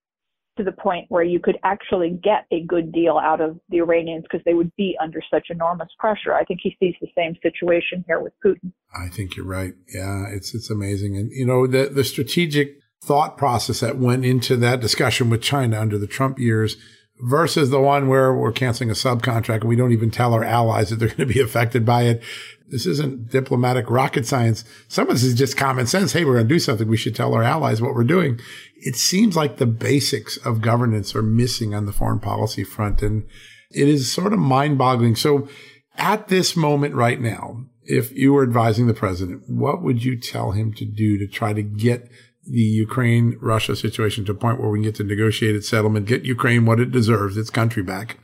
to 0.61 0.65
the 0.65 0.73
point 0.73 1.07
where 1.09 1.23
you 1.23 1.41
could 1.41 1.59
actually 1.65 2.21
get 2.23 2.45
a 2.53 2.63
good 2.65 2.93
deal 2.93 3.17
out 3.17 3.41
of 3.41 3.59
the 3.71 3.79
Iranians 3.79 4.25
because 4.25 4.45
they 4.45 4.53
would 4.53 4.71
be 4.77 4.95
under 5.03 5.23
such 5.31 5.47
enormous 5.49 5.89
pressure. 5.99 6.35
I 6.35 6.45
think 6.45 6.61
he 6.63 6.77
sees 6.79 6.95
the 7.01 7.09
same 7.17 7.35
situation 7.43 8.05
here 8.07 8.21
with 8.21 8.35
Putin. 8.45 8.73
I 8.95 9.09
think 9.09 9.37
you're 9.37 9.47
right. 9.47 9.73
Yeah, 9.89 10.27
it's 10.29 10.55
it's 10.55 10.71
amazing, 10.71 11.17
and 11.17 11.31
you 11.33 11.47
know 11.47 11.67
the 11.67 11.87
the 11.87 12.05
strategic 12.05 12.77
thought 13.03 13.39
process 13.39 13.81
that 13.81 13.97
went 13.97 14.27
into 14.27 14.57
that 14.57 14.81
discussion 14.81 15.31
with 15.31 15.41
China 15.41 15.81
under 15.81 15.97
the 15.97 16.07
Trump 16.07 16.39
years 16.39 16.77
versus 17.23 17.71
the 17.71 17.81
one 17.81 18.09
where 18.09 18.35
we're 18.35 18.53
canceling 18.53 18.91
a 18.91 18.95
subcontract 18.95 19.61
and 19.61 19.69
we 19.69 19.77
don't 19.77 19.93
even 19.93 20.11
tell 20.11 20.35
our 20.35 20.45
allies 20.45 20.91
that 20.91 20.97
they're 20.97 21.09
going 21.09 21.29
to 21.29 21.35
be 21.35 21.41
affected 21.41 21.85
by 21.85 22.03
it. 22.03 22.23
This 22.69 22.87
isn't 22.87 23.31
diplomatic 23.31 23.91
rocket 23.91 24.27
science. 24.27 24.65
Some 24.89 25.09
of 25.09 25.15
this 25.15 25.25
is 25.25 25.35
just 25.35 25.57
common 25.57 25.87
sense. 25.87 26.13
Hey, 26.13 26.25
we're 26.25 26.35
going 26.35 26.49
to 26.49 26.55
do 26.55 26.61
something. 26.61 26.89
We 26.89 26.97
should 26.97 27.17
tell 27.17 27.35
our 27.35 27.43
allies 27.43 27.83
what 27.83 27.95
we're 27.95 28.05
doing. 28.05 28.39
It 28.77 28.95
seems 28.95 29.37
like 29.37 29.57
the 29.57 29.67
basics 29.67 30.37
of 30.39 30.61
governance 30.61 31.15
are 31.15 31.23
missing 31.23 31.75
on 31.75 31.87
the 31.87 31.93
foreign 31.93 32.21
policy 32.21 32.63
front. 32.63 33.03
And 33.03 33.27
it 33.73 33.89
is 33.89 34.13
sort 34.13 34.33
of 34.33 34.39
mind 34.39 34.79
boggling. 34.79 35.17
So 35.17 35.49
at 35.97 36.29
this 36.29 36.57
moment 36.57 36.95
right 36.95 37.21
now, 37.21 37.65
if 37.83 38.13
you 38.13 38.33
were 38.33 38.45
advising 38.45 38.87
the 38.87 38.95
president, 38.95 39.43
what 39.49 39.83
would 39.83 40.05
you 40.05 40.17
tell 40.17 40.53
him 40.53 40.73
to 40.75 40.85
do 40.85 41.19
to 41.19 41.27
try 41.27 41.53
to 41.53 41.63
get 41.63 42.09
the 42.47 42.61
Ukraine 42.61 43.37
Russia 43.41 43.77
situation 43.77 44.25
to 44.25 44.33
a 44.33 44.35
point 44.35 44.61
where 44.61 44.71
we 44.71 44.79
can 44.79 44.85
get 44.85 44.95
to 44.97 45.05
negotiated 45.05 45.65
settlement, 45.65 46.07
get 46.07 46.25
Ukraine 46.25 46.65
what 46.67 46.81
it 46.81 46.91
deserves, 46.91 47.37
its 47.37 47.51
country 47.51 47.83
back, 47.83 48.19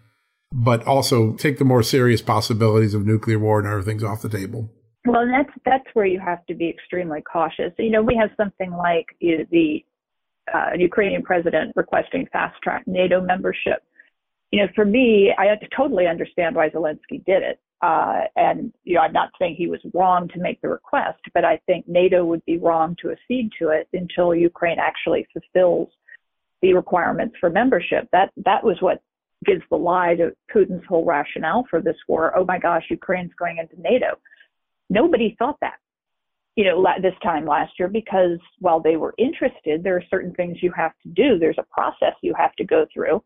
but 0.52 0.86
also 0.86 1.34
take 1.34 1.58
the 1.58 1.64
more 1.64 1.82
serious 1.82 2.22
possibilities 2.22 2.94
of 2.94 3.06
nuclear 3.06 3.38
war 3.38 3.58
and 3.58 3.68
other 3.68 3.82
things 3.82 4.02
off 4.02 4.22
the 4.22 4.28
table? 4.28 4.70
Well, 5.06 5.26
that's 5.30 5.56
that's 5.64 5.84
where 5.94 6.06
you 6.06 6.18
have 6.18 6.44
to 6.46 6.54
be 6.54 6.68
extremely 6.68 7.20
cautious. 7.20 7.72
You 7.78 7.90
know, 7.90 8.02
we 8.02 8.16
have 8.16 8.30
something 8.36 8.72
like 8.72 9.06
the 9.20 9.84
uh, 10.52 10.70
Ukrainian 10.76 11.22
president 11.22 11.72
requesting 11.76 12.26
fast 12.32 12.60
track 12.62 12.84
NATO 12.86 13.20
membership. 13.20 13.82
You 14.50 14.62
know, 14.62 14.68
for 14.74 14.84
me, 14.84 15.32
I 15.36 15.46
totally 15.76 16.06
understand 16.06 16.56
why 16.56 16.70
Zelensky 16.70 17.24
did 17.24 17.42
it. 17.42 17.60
Uh, 17.82 18.22
and 18.36 18.72
you 18.84 18.94
know, 18.94 19.00
I'm 19.02 19.12
not 19.12 19.30
saying 19.38 19.56
he 19.56 19.66
was 19.66 19.80
wrong 19.92 20.28
to 20.28 20.40
make 20.40 20.60
the 20.62 20.68
request, 20.68 21.20
but 21.34 21.44
I 21.44 21.60
think 21.66 21.86
NATO 21.86 22.24
would 22.24 22.44
be 22.46 22.58
wrong 22.58 22.96
to 23.02 23.10
accede 23.10 23.50
to 23.58 23.68
it 23.68 23.88
until 23.92 24.34
Ukraine 24.34 24.78
actually 24.78 25.26
fulfills 25.32 25.88
the 26.62 26.72
requirements 26.72 27.36
for 27.38 27.50
membership. 27.50 28.08
That 28.12 28.30
that 28.44 28.64
was 28.64 28.76
what 28.80 29.02
gives 29.44 29.62
the 29.70 29.76
lie 29.76 30.14
to 30.14 30.34
Putin's 30.52 30.84
whole 30.88 31.04
rationale 31.04 31.64
for 31.68 31.80
this 31.82 31.96
war. 32.08 32.36
Oh 32.36 32.44
my 32.44 32.58
gosh, 32.58 32.84
Ukraine's 32.88 33.32
going 33.38 33.58
into 33.58 33.80
NATO. 33.80 34.18
Nobody 34.88 35.36
thought 35.38 35.58
that, 35.60 35.76
you 36.56 36.64
know, 36.64 36.86
this 37.02 37.14
time 37.22 37.44
last 37.44 37.72
year 37.78 37.88
because 37.88 38.38
while 38.60 38.80
they 38.80 38.96
were 38.96 39.14
interested, 39.18 39.82
there 39.82 39.96
are 39.96 40.04
certain 40.08 40.32
things 40.34 40.58
you 40.62 40.72
have 40.74 40.92
to 41.02 41.08
do. 41.10 41.38
There's 41.38 41.58
a 41.58 41.66
process 41.74 42.14
you 42.22 42.34
have 42.34 42.54
to 42.54 42.64
go 42.64 42.86
through. 42.92 43.22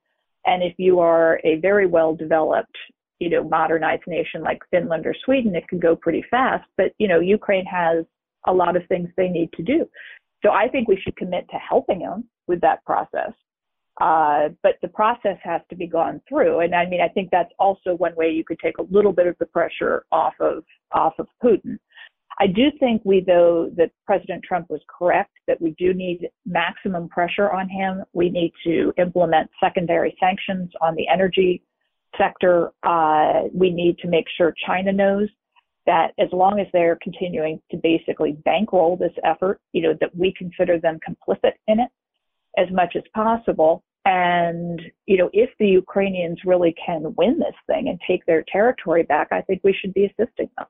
And 0.46 0.62
if 0.62 0.74
you 0.78 1.00
are 1.00 1.40
a 1.44 1.56
very 1.60 1.86
well 1.86 2.14
developed 2.14 2.76
you 3.20 3.28
know, 3.28 3.44
modernized 3.44 4.06
nation 4.06 4.42
like 4.42 4.58
Finland 4.70 5.06
or 5.06 5.14
Sweden, 5.24 5.54
it 5.54 5.68
can 5.68 5.78
go 5.78 5.94
pretty 5.94 6.24
fast. 6.30 6.66
But, 6.76 6.92
you 6.98 7.06
know, 7.06 7.20
Ukraine 7.20 7.66
has 7.66 8.04
a 8.46 8.52
lot 8.52 8.74
of 8.74 8.82
things 8.88 9.08
they 9.16 9.28
need 9.28 9.52
to 9.52 9.62
do. 9.62 9.86
So 10.42 10.50
I 10.50 10.68
think 10.68 10.88
we 10.88 10.98
should 11.00 11.16
commit 11.16 11.46
to 11.50 11.56
helping 11.56 12.00
them 12.00 12.24
with 12.48 12.60
that 12.62 12.84
process. 12.84 13.32
Uh, 14.00 14.48
but 14.62 14.76
the 14.80 14.88
process 14.88 15.36
has 15.42 15.60
to 15.68 15.76
be 15.76 15.86
gone 15.86 16.22
through. 16.26 16.60
And 16.60 16.74
I 16.74 16.86
mean, 16.86 17.02
I 17.02 17.08
think 17.08 17.28
that's 17.30 17.52
also 17.58 17.94
one 17.94 18.16
way 18.16 18.30
you 18.30 18.44
could 18.44 18.58
take 18.58 18.78
a 18.78 18.86
little 18.90 19.12
bit 19.12 19.26
of 19.26 19.36
the 19.38 19.46
pressure 19.46 20.04
off 20.10 20.32
of, 20.40 20.64
off 20.92 21.12
of 21.18 21.26
Putin. 21.44 21.78
I 22.38 22.46
do 22.46 22.70
think 22.80 23.02
we, 23.04 23.20
though, 23.20 23.70
that 23.76 23.90
President 24.06 24.42
Trump 24.42 24.70
was 24.70 24.80
correct 24.88 25.32
that 25.46 25.60
we 25.60 25.72
do 25.72 25.92
need 25.92 26.30
maximum 26.46 27.10
pressure 27.10 27.50
on 27.50 27.68
him. 27.68 28.02
We 28.14 28.30
need 28.30 28.52
to 28.64 28.94
implement 28.96 29.50
secondary 29.62 30.16
sanctions 30.18 30.70
on 30.80 30.94
the 30.94 31.06
energy 31.06 31.62
sector, 32.16 32.72
uh, 32.82 33.42
we 33.52 33.70
need 33.70 33.98
to 33.98 34.08
make 34.08 34.26
sure 34.36 34.54
China 34.66 34.92
knows 34.92 35.28
that 35.86 36.12
as 36.18 36.28
long 36.32 36.60
as 36.60 36.66
they're 36.72 36.98
continuing 37.02 37.60
to 37.70 37.76
basically 37.76 38.32
bankroll 38.44 38.96
this 38.96 39.12
effort, 39.24 39.60
you 39.72 39.82
know, 39.82 39.94
that 40.00 40.14
we 40.14 40.32
consider 40.36 40.78
them 40.78 40.98
complicit 41.08 41.52
in 41.66 41.80
it 41.80 41.90
as 42.58 42.68
much 42.70 42.96
as 42.96 43.02
possible. 43.14 43.82
And, 44.04 44.80
you 45.06 45.16
know, 45.16 45.30
if 45.32 45.50
the 45.58 45.68
Ukrainians 45.68 46.38
really 46.44 46.74
can 46.84 47.14
win 47.16 47.38
this 47.38 47.54
thing 47.66 47.88
and 47.88 47.98
take 48.06 48.24
their 48.26 48.44
territory 48.50 49.02
back, 49.02 49.28
I 49.30 49.42
think 49.42 49.60
we 49.62 49.74
should 49.78 49.94
be 49.94 50.06
assisting 50.06 50.48
them. 50.56 50.66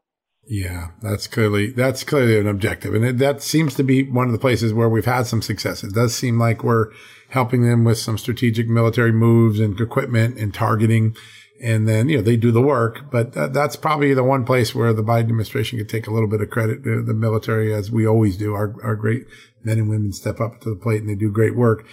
Yeah, 0.47 0.89
that's 1.01 1.27
clearly 1.27 1.71
that's 1.71 2.03
clearly 2.03 2.39
an 2.39 2.49
objective, 2.49 2.95
and 2.95 3.05
it, 3.05 3.19
that 3.19 3.43
seems 3.43 3.75
to 3.75 3.85
be 3.85 4.03
one 4.03 4.27
of 4.27 4.33
the 4.33 4.39
places 4.39 4.75
where 4.75 4.89
we've 4.89 5.05
had 5.05 5.27
some 5.27 5.43
success. 5.43 5.85
It 5.85 5.95
does 5.95 6.15
seem 6.15 6.39
like 6.39 6.65
we're 6.65 6.91
helping 7.29 7.63
them 7.63 7.85
with 7.85 7.99
some 7.99 8.19
strategic 8.19 8.69
military 8.69 9.13
moves 9.13 9.61
and 9.61 9.79
equipment 9.81 10.39
and 10.39 10.53
targeting, 10.53 11.15
and 11.63 11.87
then 11.87 12.09
you 12.09 12.17
know 12.17 12.23
they 12.23 12.37
do 12.37 12.51
the 12.51 12.63
work. 12.63 13.11
But 13.13 13.33
that's 13.53 13.77
probably 13.77 14.13
the 14.13 14.25
one 14.25 14.45
place 14.45 14.75
where 14.75 14.93
the 14.93 15.05
Biden 15.05 15.25
administration 15.25 15.79
could 15.79 15.89
take 15.89 16.09
a 16.09 16.13
little 16.13 16.29
bit 16.29 16.41
of 16.41 16.51
credit. 16.51 16.83
The, 16.83 17.03
the 17.07 17.15
military, 17.15 17.73
as 17.73 17.91
we 17.93 18.07
always 18.07 18.37
do, 18.37 18.55
our 18.55 18.75
our 18.83 18.97
great 18.97 19.27
men 19.63 19.79
and 19.79 19.89
women 19.89 20.13
step 20.13 20.41
up 20.41 20.61
to 20.63 20.71
the 20.71 20.81
plate 20.81 21.01
and 21.01 21.09
they 21.09 21.15
do 21.15 21.31
great 21.31 21.55
work. 21.55 21.87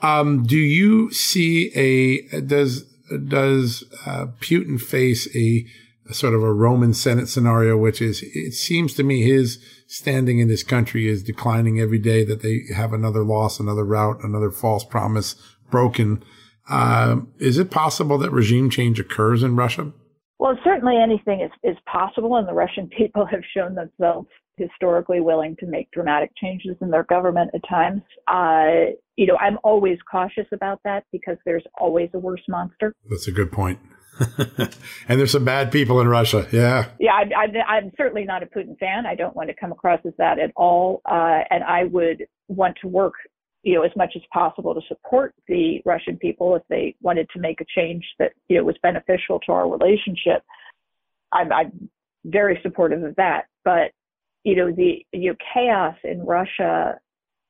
Um, 0.00 0.44
do 0.44 0.56
you 0.56 1.12
see 1.12 1.72
a 1.74 2.40
does 2.40 2.84
does 3.26 3.84
uh, 4.06 4.26
Putin 4.40 4.80
face 4.80 5.28
a 5.36 5.66
sort 6.14 6.34
of 6.34 6.42
a 6.42 6.52
Roman 6.52 6.94
Senate 6.94 7.28
scenario, 7.28 7.76
which 7.76 8.00
is, 8.00 8.22
it 8.22 8.54
seems 8.54 8.94
to 8.94 9.02
me 9.02 9.22
his 9.22 9.58
standing 9.86 10.38
in 10.38 10.48
this 10.48 10.62
country 10.62 11.08
is 11.08 11.22
declining 11.22 11.80
every 11.80 11.98
day 11.98 12.24
that 12.24 12.42
they 12.42 12.62
have 12.74 12.92
another 12.92 13.24
loss, 13.24 13.60
another 13.60 13.84
rout, 13.84 14.22
another 14.22 14.50
false 14.50 14.84
promise 14.84 15.34
broken. 15.70 16.22
Uh, 16.68 17.16
is 17.38 17.58
it 17.58 17.70
possible 17.70 18.18
that 18.18 18.30
regime 18.30 18.70
change 18.70 19.00
occurs 19.00 19.42
in 19.42 19.56
Russia? 19.56 19.92
Well, 20.38 20.56
certainly 20.62 20.96
anything 20.96 21.40
is, 21.40 21.50
is 21.62 21.76
possible, 21.90 22.36
and 22.36 22.46
the 22.46 22.52
Russian 22.52 22.88
people 22.96 23.26
have 23.26 23.42
shown 23.54 23.74
themselves 23.74 24.28
historically 24.56 25.20
willing 25.20 25.56
to 25.60 25.66
make 25.66 25.90
dramatic 25.92 26.30
changes 26.36 26.76
in 26.80 26.90
their 26.90 27.04
government 27.04 27.50
at 27.54 27.60
times. 27.68 28.02
Uh, 28.26 28.92
you 29.16 29.26
know, 29.26 29.36
I'm 29.40 29.58
always 29.62 29.98
cautious 30.10 30.46
about 30.52 30.80
that 30.84 31.04
because 31.12 31.36
there's 31.44 31.62
always 31.78 32.10
a 32.14 32.18
worse 32.18 32.42
monster. 32.48 32.92
That's 33.08 33.28
a 33.28 33.32
good 33.32 33.52
point. 33.52 33.78
And 35.08 35.18
there's 35.18 35.32
some 35.32 35.44
bad 35.44 35.70
people 35.70 36.00
in 36.00 36.08
Russia. 36.08 36.46
Yeah. 36.52 36.90
Yeah, 36.98 37.12
I, 37.12 37.78
am 37.78 37.92
certainly 37.96 38.24
not 38.24 38.42
a 38.42 38.46
Putin 38.46 38.78
fan. 38.78 39.06
I 39.06 39.14
don't 39.14 39.36
want 39.36 39.48
to 39.48 39.54
come 39.54 39.72
across 39.72 40.00
as 40.06 40.12
that 40.18 40.38
at 40.38 40.52
all. 40.56 41.02
Uh, 41.04 41.40
and 41.50 41.64
I 41.64 41.84
would 41.84 42.26
want 42.48 42.76
to 42.82 42.88
work, 42.88 43.14
you 43.62 43.74
know, 43.74 43.82
as 43.82 43.92
much 43.96 44.12
as 44.16 44.22
possible 44.32 44.74
to 44.74 44.80
support 44.88 45.34
the 45.46 45.80
Russian 45.84 46.16
people 46.16 46.56
if 46.56 46.62
they 46.68 46.94
wanted 47.00 47.28
to 47.34 47.40
make 47.40 47.60
a 47.60 47.66
change 47.74 48.04
that 48.18 48.32
you 48.48 48.58
know 48.58 48.64
was 48.64 48.76
beneficial 48.82 49.40
to 49.40 49.52
our 49.52 49.68
relationship. 49.68 50.42
I'm, 51.32 51.52
I'm 51.52 51.90
very 52.24 52.58
supportive 52.62 53.02
of 53.02 53.16
that. 53.16 53.46
But 53.64 53.92
you 54.44 54.56
know, 54.56 54.72
the 54.72 55.04
you 55.12 55.30
know, 55.30 55.36
chaos 55.52 55.96
in 56.04 56.24
Russia, 56.24 56.98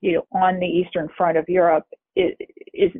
you 0.01 0.15
know, 0.15 0.27
on 0.33 0.59
the 0.59 0.67
eastern 0.67 1.09
front 1.17 1.39
of 1.39 1.49
Europe 1.49 1.87
is 2.17 2.93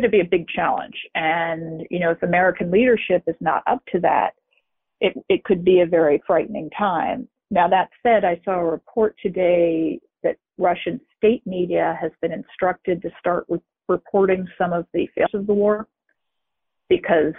going 0.00 0.10
to 0.10 0.16
be 0.16 0.20
a 0.20 0.24
big 0.24 0.48
challenge. 0.48 0.96
And, 1.14 1.86
you 1.90 2.00
know, 2.00 2.10
if 2.10 2.22
American 2.22 2.70
leadership 2.70 3.22
is 3.26 3.36
not 3.40 3.62
up 3.66 3.82
to 3.92 4.00
that, 4.00 4.30
it, 5.00 5.14
it 5.28 5.44
could 5.44 5.64
be 5.64 5.80
a 5.80 5.86
very 5.86 6.22
frightening 6.26 6.70
time. 6.70 7.28
Now, 7.50 7.68
that 7.68 7.90
said, 8.02 8.24
I 8.24 8.40
saw 8.44 8.52
a 8.52 8.64
report 8.64 9.16
today 9.22 10.00
that 10.22 10.36
Russian 10.58 11.00
state 11.16 11.46
media 11.46 11.98
has 12.00 12.12
been 12.22 12.32
instructed 12.32 13.02
to 13.02 13.10
start 13.18 13.46
reporting 13.88 14.46
some 14.56 14.72
of 14.72 14.86
the 14.94 15.08
failures 15.14 15.30
of 15.34 15.46
the 15.46 15.52
war 15.54 15.88
because 16.88 17.34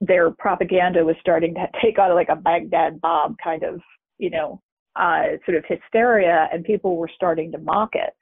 their 0.00 0.30
propaganda 0.30 1.04
was 1.04 1.16
starting 1.20 1.54
to 1.54 1.66
take 1.82 1.98
on 1.98 2.14
like 2.14 2.28
a 2.28 2.36
Baghdad 2.36 3.00
Bob 3.00 3.36
kind 3.42 3.62
of, 3.62 3.80
you 4.18 4.30
know, 4.30 4.60
uh, 4.94 5.22
sort 5.44 5.56
of 5.56 5.64
hysteria, 5.68 6.48
and 6.52 6.64
people 6.64 6.96
were 6.96 7.10
starting 7.14 7.52
to 7.52 7.58
mock 7.58 7.90
it. 7.94 8.14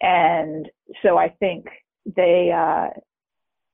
And 0.00 0.68
so 1.02 1.16
I 1.16 1.28
think 1.28 1.66
they 2.16 2.50
uh, 2.52 2.88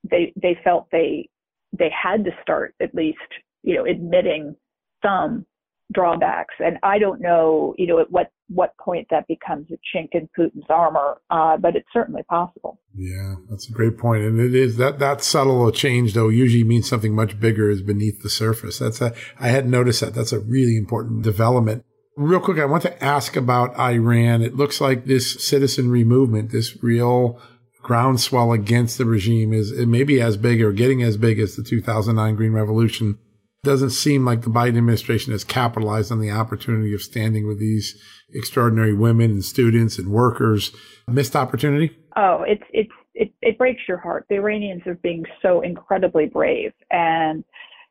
they 0.09 0.33
they 0.41 0.57
felt 0.63 0.87
they 0.91 1.29
they 1.77 1.89
had 1.89 2.23
to 2.25 2.31
start 2.41 2.75
at 2.81 2.93
least 2.95 3.17
you 3.63 3.75
know 3.75 3.85
admitting 3.85 4.55
some 5.03 5.45
drawbacks. 5.91 6.53
And 6.59 6.77
i 6.83 6.99
don't 6.99 7.21
know 7.21 7.73
you 7.77 7.87
know 7.87 7.99
at 7.99 8.11
what 8.11 8.31
what 8.47 8.75
point 8.77 9.07
that 9.11 9.27
becomes 9.27 9.67
a 9.71 9.75
chink 9.95 10.09
in 10.13 10.27
putin's 10.37 10.65
armor 10.69 11.21
uh, 11.29 11.57
but 11.57 11.75
it's 11.75 11.87
certainly 11.93 12.23
possible. 12.23 12.79
Yeah 12.95 13.35
that's 13.49 13.69
a 13.69 13.73
great 13.73 13.97
point. 13.97 14.23
And 14.23 14.39
it 14.39 14.55
is 14.55 14.77
that 14.77 14.99
that 14.99 15.23
subtle 15.23 15.71
change 15.71 16.13
though 16.13 16.29
usually 16.29 16.63
means 16.63 16.87
something 16.87 17.15
much 17.15 17.39
bigger 17.39 17.69
is 17.69 17.81
beneath 17.81 18.21
the 18.21 18.29
surface. 18.29 18.79
That's 18.79 19.01
a 19.01 19.13
i 19.39 19.47
hadn't 19.47 19.71
noticed 19.71 20.01
that. 20.01 20.13
That's 20.13 20.33
a 20.33 20.39
really 20.39 20.77
important 20.77 21.23
development. 21.23 21.85
Real 22.15 22.39
quick 22.39 22.59
i 22.59 22.65
want 22.65 22.83
to 22.83 23.03
ask 23.03 23.35
about 23.35 23.77
iran. 23.79 24.41
It 24.41 24.55
looks 24.55 24.79
like 24.79 25.05
this 25.05 25.43
citizenry 25.43 26.03
movement 26.03 26.51
this 26.51 26.81
real 26.83 27.41
groundswell 27.81 28.51
against 28.51 28.97
the 28.97 29.05
regime 29.05 29.53
is 29.53 29.71
it 29.71 29.87
maybe 29.87 30.21
as 30.21 30.37
big 30.37 30.61
or 30.61 30.71
getting 30.71 31.01
as 31.01 31.17
big 31.17 31.39
as 31.39 31.55
the 31.55 31.63
2009 31.63 32.35
Green 32.35 32.53
Revolution. 32.53 33.17
Doesn't 33.63 33.89
seem 33.89 34.23
like 34.23 34.41
the 34.41 34.49
Biden 34.49 34.77
administration 34.77 35.33
has 35.33 35.43
capitalized 35.43 36.13
on 36.13 36.21
the 36.21 36.31
opportunity 36.31 36.93
of 36.93 37.01
standing 37.01 37.45
with 37.45 37.59
these 37.59 38.01
extraordinary 38.33 38.93
women 38.93 39.31
and 39.31 39.43
students 39.43 39.97
and 39.97 40.09
workers. 40.09 40.71
Missed 41.09 41.35
opportunity? 41.35 41.97
Oh, 42.15 42.43
it's 42.47 42.63
it's 42.71 42.91
it, 43.13 43.33
it 43.41 43.57
breaks 43.57 43.81
your 43.85 43.97
heart. 43.97 44.25
The 44.29 44.35
Iranians 44.35 44.83
are 44.85 44.95
being 44.95 45.25
so 45.41 45.59
incredibly 45.59 46.27
brave, 46.27 46.71
and 46.89 47.43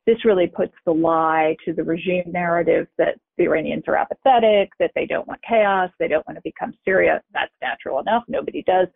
this 0.07 0.25
really 0.25 0.47
puts 0.47 0.73
the 0.87 0.93
lie 0.93 1.55
to 1.67 1.75
the 1.75 1.85
regime 1.85 2.25
narrative 2.29 2.87
that 2.97 3.17
the 3.37 3.45
Iranians 3.45 3.85
are 3.89 3.97
apathetic, 3.97 4.71
that 4.79 4.91
they 4.95 5.05
don't 5.05 5.29
want 5.29 5.41
chaos, 5.47 5.91
they 5.99 6.09
don't 6.09 6.27
want 6.27 6.37
to 6.37 6.43
become 6.43 6.73
Syria. 6.83 7.21
That's 7.35 7.53
natural 7.61 8.01
enough. 8.01 8.23
Nobody 8.27 8.63
does. 8.63 8.89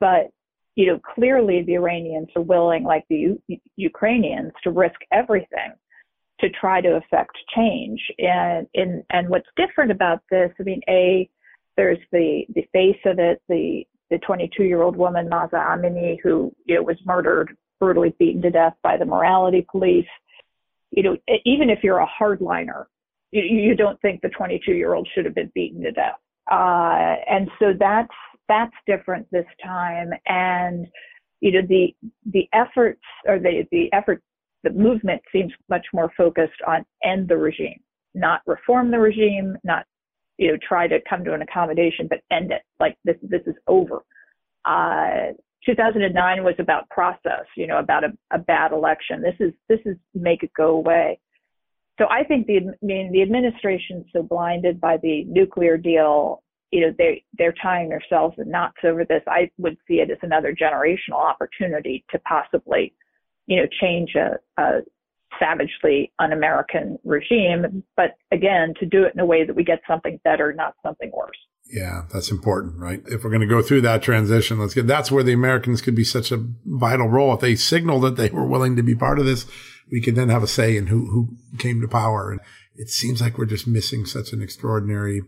But 0.00 0.30
you 0.76 0.86
know, 0.86 1.00
clearly 1.14 1.62
the 1.62 1.74
Iranians 1.74 2.28
are 2.36 2.42
willing, 2.42 2.84
like 2.84 3.04
the 3.08 3.38
U- 3.48 3.60
Ukrainians, 3.76 4.52
to 4.62 4.70
risk 4.70 5.00
everything 5.10 5.72
to 6.40 6.50
try 6.50 6.82
to 6.82 6.96
affect 6.96 7.36
change. 7.54 8.00
And 8.18 8.66
in 8.74 9.02
and 9.10 9.28
what's 9.28 9.48
different 9.56 9.90
about 9.90 10.20
this, 10.30 10.50
I 10.60 10.62
mean, 10.62 10.80
a 10.88 11.28
there's 11.76 11.98
the 12.12 12.44
the 12.54 12.66
face 12.72 13.00
of 13.04 13.18
it, 13.18 13.42
the 13.48 13.84
the 14.10 14.18
22 14.18 14.64
year 14.64 14.82
old 14.82 14.96
woman 14.96 15.28
Mahsa 15.28 15.56
Amini, 15.56 16.18
who 16.22 16.54
you 16.66 16.76
know 16.76 16.82
was 16.82 16.98
murdered, 17.04 17.56
brutally 17.80 18.14
beaten 18.18 18.42
to 18.42 18.50
death 18.50 18.74
by 18.82 18.96
the 18.96 19.04
morality 19.04 19.66
police. 19.70 20.06
You 20.90 21.02
know, 21.02 21.16
even 21.44 21.70
if 21.70 21.80
you're 21.82 21.98
a 21.98 22.08
hardliner, 22.20 22.84
you, 23.32 23.42
you 23.42 23.74
don't 23.74 24.00
think 24.00 24.20
the 24.20 24.28
22 24.28 24.72
year 24.72 24.94
old 24.94 25.08
should 25.14 25.24
have 25.24 25.34
been 25.34 25.50
beaten 25.54 25.82
to 25.82 25.92
death. 25.92 26.16
Uh, 26.50 27.16
and 27.28 27.50
so 27.58 27.72
that's 27.78 28.08
that's 28.48 28.74
different 28.86 29.26
this 29.30 29.46
time. 29.64 30.10
And 30.26 30.86
you 31.40 31.52
know 31.52 31.62
the 31.68 31.94
the 32.32 32.48
efforts 32.52 33.02
or 33.26 33.38
the 33.38 33.64
the 33.70 33.92
effort 33.92 34.22
the 34.64 34.70
movement 34.70 35.22
seems 35.32 35.52
much 35.68 35.86
more 35.92 36.10
focused 36.16 36.60
on 36.66 36.84
end 37.04 37.28
the 37.28 37.36
regime, 37.36 37.80
not 38.14 38.40
reform 38.46 38.90
the 38.90 38.98
regime, 38.98 39.56
not 39.64 39.84
you 40.38 40.50
know 40.50 40.58
try 40.66 40.88
to 40.88 40.98
come 41.08 41.24
to 41.24 41.34
an 41.34 41.42
accommodation, 41.42 42.08
but 42.08 42.20
end 42.30 42.52
it. 42.52 42.62
Like 42.80 42.96
this 43.04 43.16
this 43.22 43.42
is 43.46 43.54
over. 43.66 44.02
Uh, 44.64 45.32
2009 45.64 46.44
was 46.44 46.54
about 46.58 46.88
process, 46.90 47.44
you 47.56 47.66
know, 47.66 47.78
about 47.78 48.04
a, 48.04 48.12
a 48.32 48.38
bad 48.38 48.72
election. 48.72 49.20
This 49.20 49.34
is 49.40 49.52
this 49.68 49.80
is 49.84 49.96
make 50.14 50.42
it 50.42 50.52
go 50.56 50.70
away. 50.70 51.18
So 51.98 52.06
I 52.10 52.24
think 52.24 52.46
the 52.46 52.58
I 52.58 52.84
mean 52.84 53.12
the 53.12 53.22
administration's 53.22 54.06
so 54.12 54.22
blinded 54.22 54.80
by 54.80 54.96
the 54.98 55.24
nuclear 55.24 55.76
deal, 55.76 56.42
you 56.76 56.82
know, 56.82 56.94
they 56.98 57.24
they're 57.38 57.54
tying 57.62 57.88
themselves 57.88 58.34
in 58.36 58.50
knots 58.50 58.76
over 58.84 59.02
this. 59.02 59.22
I 59.26 59.50
would 59.56 59.78
see 59.88 59.94
it 59.94 60.10
as 60.10 60.18
another 60.20 60.54
generational 60.54 61.24
opportunity 61.26 62.04
to 62.10 62.18
possibly, 62.18 62.92
you 63.46 63.56
know, 63.56 63.66
change 63.80 64.14
a, 64.14 64.36
a 64.60 64.80
savagely 65.40 66.12
un-American 66.18 66.98
regime, 67.02 67.82
but 67.96 68.10
again, 68.30 68.74
to 68.78 68.84
do 68.84 69.04
it 69.04 69.14
in 69.14 69.20
a 69.20 69.24
way 69.24 69.46
that 69.46 69.56
we 69.56 69.64
get 69.64 69.80
something 69.88 70.20
better, 70.22 70.52
not 70.52 70.74
something 70.82 71.10
worse. 71.14 71.38
Yeah, 71.64 72.02
that's 72.12 72.30
important, 72.30 72.78
right? 72.78 73.02
If 73.06 73.24
we're 73.24 73.30
going 73.30 73.40
to 73.40 73.46
go 73.46 73.62
through 73.62 73.80
that 73.80 74.02
transition, 74.02 74.58
let's 74.58 74.74
get, 74.74 74.86
that's 74.86 75.10
where 75.10 75.24
the 75.24 75.32
Americans 75.32 75.80
could 75.80 75.96
be 75.96 76.04
such 76.04 76.30
a 76.30 76.44
vital 76.66 77.08
role. 77.08 77.32
If 77.32 77.40
they 77.40 77.56
signal 77.56 78.00
that 78.00 78.16
they 78.16 78.28
were 78.28 78.46
willing 78.46 78.76
to 78.76 78.82
be 78.82 78.94
part 78.94 79.18
of 79.18 79.24
this, 79.24 79.46
we 79.90 80.02
could 80.02 80.14
then 80.14 80.28
have 80.28 80.42
a 80.42 80.46
say 80.46 80.76
in 80.76 80.88
who, 80.88 81.06
who 81.06 81.36
came 81.58 81.80
to 81.80 81.88
power. 81.88 82.30
And 82.30 82.40
it 82.76 82.90
seems 82.90 83.22
like 83.22 83.38
we're 83.38 83.46
just 83.46 83.66
missing 83.66 84.04
such 84.04 84.32
an 84.32 84.42
extraordinary 84.42 85.22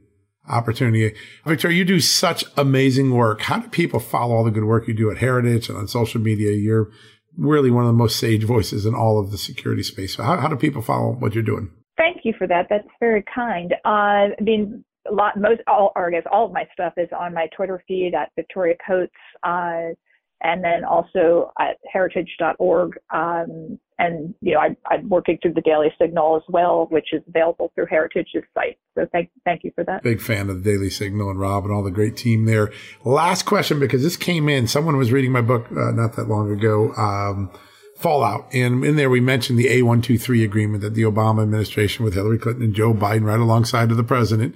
opportunity. 0.49 1.15
Victoria, 1.45 1.77
you 1.77 1.85
do 1.85 2.01
such 2.01 2.45
amazing 2.57 3.15
work. 3.15 3.43
How 3.43 3.59
do 3.59 3.69
people 3.69 4.01
follow 4.01 4.35
all 4.35 4.45
the 4.45 4.51
good 4.51 4.65
work 4.65 4.89
you 4.89 4.95
do 4.95 5.11
at 5.11 5.19
Heritage 5.19 5.69
and 5.69 5.79
on 5.79 5.89
social 5.89 6.21
media? 6.21 6.53
You're 6.53 6.91
really 7.37 7.71
one 7.71 7.85
of 7.85 7.89
the 7.89 7.95
most 7.95 8.19
sage 8.19 8.45
voices 8.45 8.85
in 8.85 8.95
all 8.95 9.19
of 9.19 9.31
the 9.31 9.39
security 9.39 9.83
space. 9.83 10.17
So 10.17 10.23
how, 10.23 10.37
how 10.39 10.49
do 10.49 10.57
people 10.57 10.83
follow 10.83 11.13
what 11.13 11.35
you're 11.35 11.45
doing? 11.45 11.71
Thank 11.97 12.19
you 12.25 12.33
for 12.37 12.47
that. 12.47 12.67
That's 12.71 12.89
very 13.01 13.25
kind. 13.35 13.75
Uh, 13.85 14.35
I 14.39 14.41
mean, 14.41 14.85
a 15.11 15.15
lot, 15.15 15.39
most, 15.39 15.61
all, 15.67 15.93
or 15.97 16.09
I 16.09 16.11
guess 16.11 16.27
all 16.31 16.47
of 16.47 16.53
my 16.53 16.67
stuff 16.73 16.95
is 16.97 17.09
on 17.19 17.35
my 17.35 17.49
Twitter 17.57 17.83
feed 17.89 18.13
at 18.15 18.31
Victoria 18.37 18.75
Coates, 18.87 19.13
uh, 19.43 19.95
and 20.43 20.63
then 20.63 20.85
also 20.89 21.51
at 21.59 21.77
heritage.org. 21.93 22.99
Um, 23.13 23.79
and 23.99 24.35
you 24.41 24.55
know, 24.55 24.61
I, 24.61 24.77
I'm 24.87 25.09
working 25.09 25.39
through 25.43 25.55
the 25.55 25.61
Daily 25.61 25.93
Signal 26.01 26.37
as 26.37 26.43
well, 26.49 26.87
which 26.91 27.13
is 27.13 27.23
available 27.29 27.73
through 27.75 27.87
Heritage's 27.87 28.45
site. 28.55 28.79
So 28.97 29.07
thank, 29.13 29.31
thank 29.45 29.65
you 29.65 29.73
for 29.75 29.85
that. 29.85 30.03
Big 30.03 30.21
fan 30.21 30.49
of 30.49 30.63
the 30.63 30.71
Daily 30.71 30.91
Signal 30.91 31.31
and 31.31 31.41
Rob 31.41 31.65
and 31.65 31.73
all 31.73 31.83
the 31.83 31.91
great 31.91 32.17
team 32.17 32.45
there. 32.45 32.73
Last 33.05 33.45
question, 33.45 33.81
because 33.81 34.03
this 34.03 34.17
came 34.17 34.49
in. 34.49 34.67
Someone 34.67 34.97
was 34.97 35.13
reading 35.13 35.33
my 35.33 35.41
book 35.41 35.67
uh, 35.73 35.91
not 35.91 36.17
that 36.17 36.29
long 36.29 36.51
ago. 36.51 36.93
Um, 36.95 37.51
fallout. 37.99 38.49
And 38.53 38.85
in 38.85 38.95
there, 38.95 39.11
we 39.11 39.21
mentioned 39.21 39.59
the 39.59 39.67
A123 39.67 40.45
agreement 40.45 40.83
that 40.83 40.95
the 40.95 41.03
Obama 41.03 41.43
administration 41.43 42.05
with 42.05 42.15
Hillary 42.15 42.39
Clinton 42.39 42.63
and 42.63 42.75
Joe 42.75 42.95
Biden, 42.95 43.25
right 43.25 43.41
alongside 43.41 43.91
of 43.91 43.97
the 43.97 44.05
president, 44.05 44.55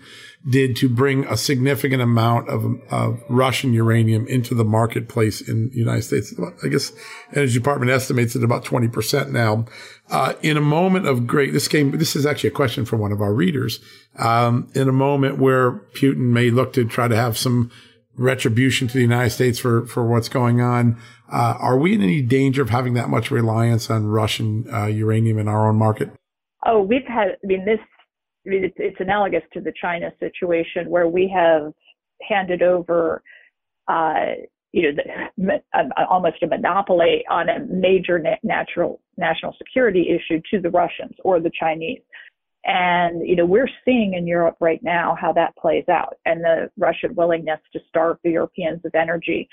did 0.48 0.76
to 0.76 0.88
bring 0.88 1.24
a 1.26 1.36
significant 1.36 2.02
amount 2.02 2.48
of, 2.48 2.64
of 2.90 3.20
Russian 3.28 3.72
uranium 3.72 4.28
into 4.28 4.54
the 4.54 4.64
marketplace 4.64 5.40
in 5.40 5.70
the 5.70 5.76
United 5.76 6.02
States. 6.02 6.32
I 6.64 6.68
guess 6.68 6.92
Energy 7.34 7.54
Department 7.54 7.90
estimates 7.90 8.36
it 8.36 8.44
about 8.44 8.64
20% 8.64 9.30
now. 9.30 9.66
Uh, 10.08 10.34
in 10.42 10.56
a 10.56 10.60
moment 10.60 11.06
of 11.06 11.26
great, 11.26 11.52
this 11.52 11.66
came, 11.66 11.90
this 11.98 12.14
is 12.14 12.24
actually 12.24 12.48
a 12.48 12.52
question 12.52 12.84
from 12.84 13.00
one 13.00 13.12
of 13.12 13.20
our 13.20 13.32
readers. 13.32 13.80
Um, 14.18 14.70
in 14.74 14.88
a 14.88 14.92
moment 14.92 15.38
where 15.38 15.72
Putin 15.94 16.30
may 16.30 16.50
look 16.50 16.72
to 16.74 16.84
try 16.84 17.08
to 17.08 17.16
have 17.16 17.36
some 17.36 17.72
retribution 18.16 18.88
to 18.88 18.94
the 18.94 19.00
United 19.00 19.30
States 19.30 19.58
for, 19.58 19.86
for 19.86 20.06
what's 20.06 20.28
going 20.28 20.60
on. 20.60 20.98
Uh, 21.30 21.56
are 21.58 21.78
we 21.78 21.94
in 21.94 22.02
any 22.02 22.20
danger 22.20 22.62
of 22.62 22.70
having 22.70 22.94
that 22.94 23.08
much 23.08 23.30
reliance 23.30 23.90
on 23.90 24.06
Russian 24.06 24.66
uh, 24.72 24.86
uranium 24.86 25.38
in 25.38 25.48
our 25.48 25.68
own 25.68 25.76
market? 25.76 26.10
Oh, 26.66 26.82
we've 26.82 27.06
had, 27.06 27.28
I 27.42 27.46
mean, 27.46 27.64
this, 27.64 27.78
it's, 28.44 28.96
analogous 29.00 29.42
to 29.52 29.60
the 29.60 29.72
China 29.80 30.10
situation 30.20 30.90
where 30.90 31.08
we 31.08 31.32
have 31.34 31.72
handed 32.28 32.62
over, 32.62 33.22
uh, 33.88 34.34
you 34.72 34.92
know, 34.92 35.02
the, 35.36 35.62
almost 36.08 36.42
a 36.42 36.46
monopoly 36.46 37.24
on 37.30 37.48
a 37.48 37.60
major 37.66 38.18
na- 38.18 38.36
natural 38.42 39.00
national 39.16 39.54
security 39.58 40.08
issue 40.08 40.40
to 40.50 40.60
the 40.60 40.70
Russians 40.70 41.14
or 41.24 41.40
the 41.40 41.50
Chinese. 41.58 42.00
And, 42.64 43.26
you 43.26 43.34
know, 43.34 43.44
we're 43.44 43.68
seeing 43.84 44.14
in 44.14 44.26
Europe 44.26 44.56
right 44.60 44.82
now 44.82 45.16
how 45.20 45.32
that 45.32 45.56
plays 45.56 45.88
out 45.88 46.16
and 46.26 46.42
the 46.42 46.70
Russian 46.76 47.14
willingness 47.14 47.60
to 47.72 47.80
starve 47.88 48.18
the 48.22 48.30
Europeans 48.30 48.80
of 48.84 48.94
energy 48.94 49.48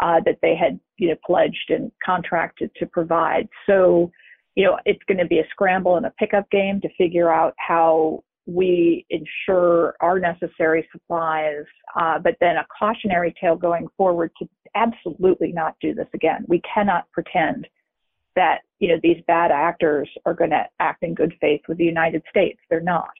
uh, 0.00 0.20
that 0.24 0.38
they 0.42 0.56
had, 0.56 0.78
you 0.96 1.08
know, 1.08 1.16
pledged 1.24 1.70
and 1.70 1.92
contracted 2.04 2.70
to 2.76 2.86
provide. 2.86 3.48
So, 3.66 4.10
you 4.56 4.64
know, 4.64 4.78
it's 4.84 5.02
going 5.06 5.18
to 5.18 5.26
be 5.26 5.38
a 5.38 5.46
scramble 5.50 5.96
and 5.96 6.06
a 6.06 6.12
pickup 6.18 6.50
game 6.50 6.80
to 6.80 6.88
figure 6.98 7.32
out 7.32 7.54
how 7.58 8.24
we 8.46 9.06
ensure 9.10 9.94
our 10.00 10.18
necessary 10.18 10.88
supplies, 10.90 11.64
uh, 12.00 12.18
but 12.18 12.34
then 12.40 12.56
a 12.56 12.66
cautionary 12.76 13.34
tale 13.40 13.56
going 13.56 13.86
forward 13.96 14.32
to 14.38 14.48
absolutely 14.74 15.52
not 15.52 15.76
do 15.80 15.94
this 15.94 16.08
again. 16.14 16.44
We 16.48 16.62
cannot 16.62 17.10
pretend 17.12 17.68
that 18.38 18.60
you 18.78 18.88
know 18.88 18.98
these 19.02 19.22
bad 19.26 19.50
actors 19.50 20.08
are 20.24 20.34
going 20.34 20.50
to 20.50 20.64
act 20.78 21.02
in 21.02 21.12
good 21.12 21.34
faith 21.40 21.60
with 21.68 21.76
the 21.78 21.84
United 21.84 22.22
States. 22.30 22.60
They're 22.70 22.80
not. 22.80 23.10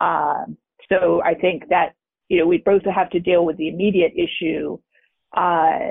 Um, 0.00 0.56
so 0.88 1.20
I 1.22 1.34
think 1.34 1.68
that 1.70 1.94
you 2.28 2.38
know 2.38 2.46
we 2.46 2.58
both 2.58 2.82
have 2.84 3.10
to 3.10 3.20
deal 3.20 3.44
with 3.44 3.56
the 3.56 3.68
immediate 3.68 4.12
issue, 4.14 4.78
uh, 5.36 5.90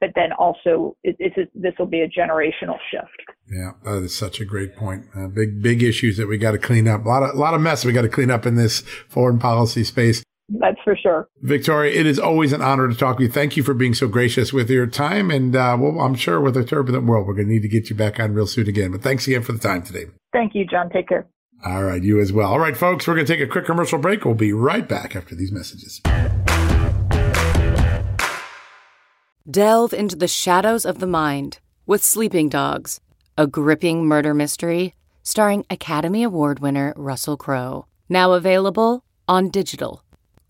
but 0.00 0.10
then 0.14 0.32
also 0.38 0.96
it, 1.02 1.16
this 1.54 1.72
will 1.78 1.86
be 1.86 2.02
a 2.02 2.08
generational 2.08 2.76
shift. 2.90 3.18
Yeah, 3.50 3.72
that 3.84 4.02
is 4.02 4.14
such 4.14 4.40
a 4.40 4.44
great 4.44 4.76
point. 4.76 5.06
Uh, 5.16 5.28
big 5.28 5.62
big 5.62 5.82
issues 5.82 6.18
that 6.18 6.28
we 6.28 6.36
got 6.36 6.52
to 6.52 6.58
clean 6.58 6.86
up. 6.86 7.06
A 7.06 7.08
lot 7.08 7.22
of 7.22 7.34
a 7.34 7.38
lot 7.38 7.54
of 7.54 7.62
mess 7.62 7.86
we 7.86 7.92
got 7.92 8.02
to 8.02 8.10
clean 8.10 8.30
up 8.30 8.44
in 8.44 8.56
this 8.56 8.82
foreign 9.08 9.38
policy 9.38 9.84
space. 9.84 10.22
That's 10.58 10.78
for 10.84 10.96
sure. 10.96 11.28
Victoria, 11.40 11.98
it 11.98 12.06
is 12.06 12.18
always 12.18 12.52
an 12.52 12.60
honor 12.60 12.88
to 12.88 12.94
talk 12.94 13.18
with 13.18 13.28
you. 13.28 13.32
Thank 13.32 13.56
you 13.56 13.62
for 13.62 13.74
being 13.74 13.94
so 13.94 14.06
gracious 14.06 14.52
with 14.52 14.68
your 14.68 14.86
time. 14.86 15.30
And 15.30 15.56
uh, 15.56 15.76
well, 15.80 16.00
I'm 16.00 16.14
sure 16.14 16.40
with 16.40 16.56
a 16.56 16.64
turbulent 16.64 17.06
world, 17.06 17.26
we're 17.26 17.34
going 17.34 17.48
to 17.48 17.52
need 17.52 17.62
to 17.62 17.68
get 17.68 17.88
you 17.88 17.96
back 17.96 18.20
on 18.20 18.34
real 18.34 18.46
soon 18.46 18.68
again. 18.68 18.92
But 18.92 19.02
thanks 19.02 19.26
again 19.26 19.42
for 19.42 19.52
the 19.52 19.58
time 19.58 19.82
today. 19.82 20.06
Thank 20.32 20.54
you, 20.54 20.66
John. 20.66 20.90
Take 20.90 21.08
care. 21.08 21.26
All 21.64 21.84
right, 21.84 22.02
you 22.02 22.20
as 22.20 22.32
well. 22.32 22.50
All 22.50 22.58
right, 22.58 22.76
folks, 22.76 23.06
we're 23.06 23.14
going 23.14 23.26
to 23.26 23.32
take 23.32 23.42
a 23.42 23.50
quick 23.50 23.66
commercial 23.66 23.98
break. 23.98 24.24
We'll 24.24 24.34
be 24.34 24.52
right 24.52 24.88
back 24.88 25.14
after 25.14 25.34
these 25.34 25.52
messages. 25.52 26.00
Delve 29.48 29.92
into 29.92 30.16
the 30.16 30.28
shadows 30.28 30.84
of 30.84 30.98
the 30.98 31.06
mind 31.06 31.60
with 31.86 32.02
Sleeping 32.02 32.48
Dogs, 32.48 33.00
a 33.38 33.46
gripping 33.46 34.06
murder 34.06 34.34
mystery 34.34 34.94
starring 35.22 35.64
Academy 35.70 36.22
Award 36.22 36.58
winner 36.58 36.92
Russell 36.96 37.36
Crowe. 37.36 37.86
Now 38.08 38.32
available 38.32 39.04
on 39.28 39.48
digital. 39.48 40.02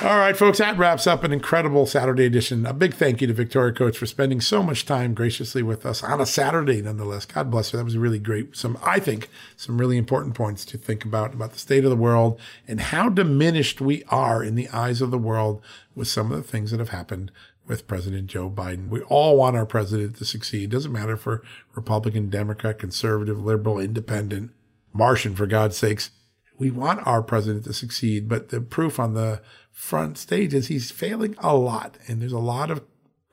All 0.00 0.16
right, 0.16 0.36
folks, 0.36 0.58
that 0.58 0.78
wraps 0.78 1.08
up 1.08 1.24
an 1.24 1.32
incredible 1.32 1.84
Saturday 1.84 2.24
edition. 2.24 2.64
A 2.66 2.72
big 2.72 2.94
thank 2.94 3.20
you 3.20 3.26
to 3.26 3.32
Victoria 3.32 3.72
Coates 3.72 3.98
for 3.98 4.06
spending 4.06 4.40
so 4.40 4.62
much 4.62 4.86
time 4.86 5.12
graciously 5.12 5.60
with 5.60 5.84
us 5.84 6.04
on 6.04 6.20
a 6.20 6.26
Saturday, 6.26 6.80
nonetheless. 6.80 7.26
God 7.26 7.50
bless 7.50 7.72
her. 7.72 7.78
That 7.78 7.84
was 7.84 7.98
really 7.98 8.20
great. 8.20 8.54
Some, 8.56 8.78
I 8.80 9.00
think, 9.00 9.28
some 9.56 9.76
really 9.76 9.96
important 9.96 10.36
points 10.36 10.64
to 10.66 10.78
think 10.78 11.04
about, 11.04 11.34
about 11.34 11.50
the 11.50 11.58
state 11.58 11.82
of 11.82 11.90
the 11.90 11.96
world 11.96 12.38
and 12.68 12.80
how 12.80 13.08
diminished 13.08 13.80
we 13.80 14.04
are 14.04 14.44
in 14.44 14.54
the 14.54 14.68
eyes 14.68 15.02
of 15.02 15.10
the 15.10 15.18
world 15.18 15.60
with 15.96 16.06
some 16.06 16.30
of 16.30 16.36
the 16.36 16.48
things 16.48 16.70
that 16.70 16.78
have 16.78 16.90
happened 16.90 17.32
with 17.66 17.88
President 17.88 18.28
Joe 18.28 18.48
Biden. 18.48 18.90
We 18.90 19.00
all 19.00 19.36
want 19.36 19.56
our 19.56 19.66
president 19.66 20.14
to 20.18 20.24
succeed. 20.24 20.70
Doesn't 20.70 20.92
matter 20.92 21.16
for 21.16 21.42
Republican, 21.74 22.30
Democrat, 22.30 22.78
conservative, 22.78 23.44
liberal, 23.44 23.80
independent, 23.80 24.52
Martian, 24.92 25.34
for 25.34 25.46
God's 25.46 25.76
sakes. 25.76 26.12
We 26.56 26.70
want 26.70 27.04
our 27.04 27.22
president 27.22 27.64
to 27.64 27.72
succeed, 27.72 28.28
but 28.28 28.50
the 28.50 28.60
proof 28.60 29.00
on 29.00 29.14
the 29.14 29.40
front 29.78 30.18
stage 30.18 30.52
is 30.52 30.66
he's 30.66 30.90
failing 30.90 31.36
a 31.38 31.54
lot. 31.56 31.96
And 32.08 32.20
there's 32.20 32.32
a 32.32 32.38
lot 32.38 32.68
of 32.68 32.82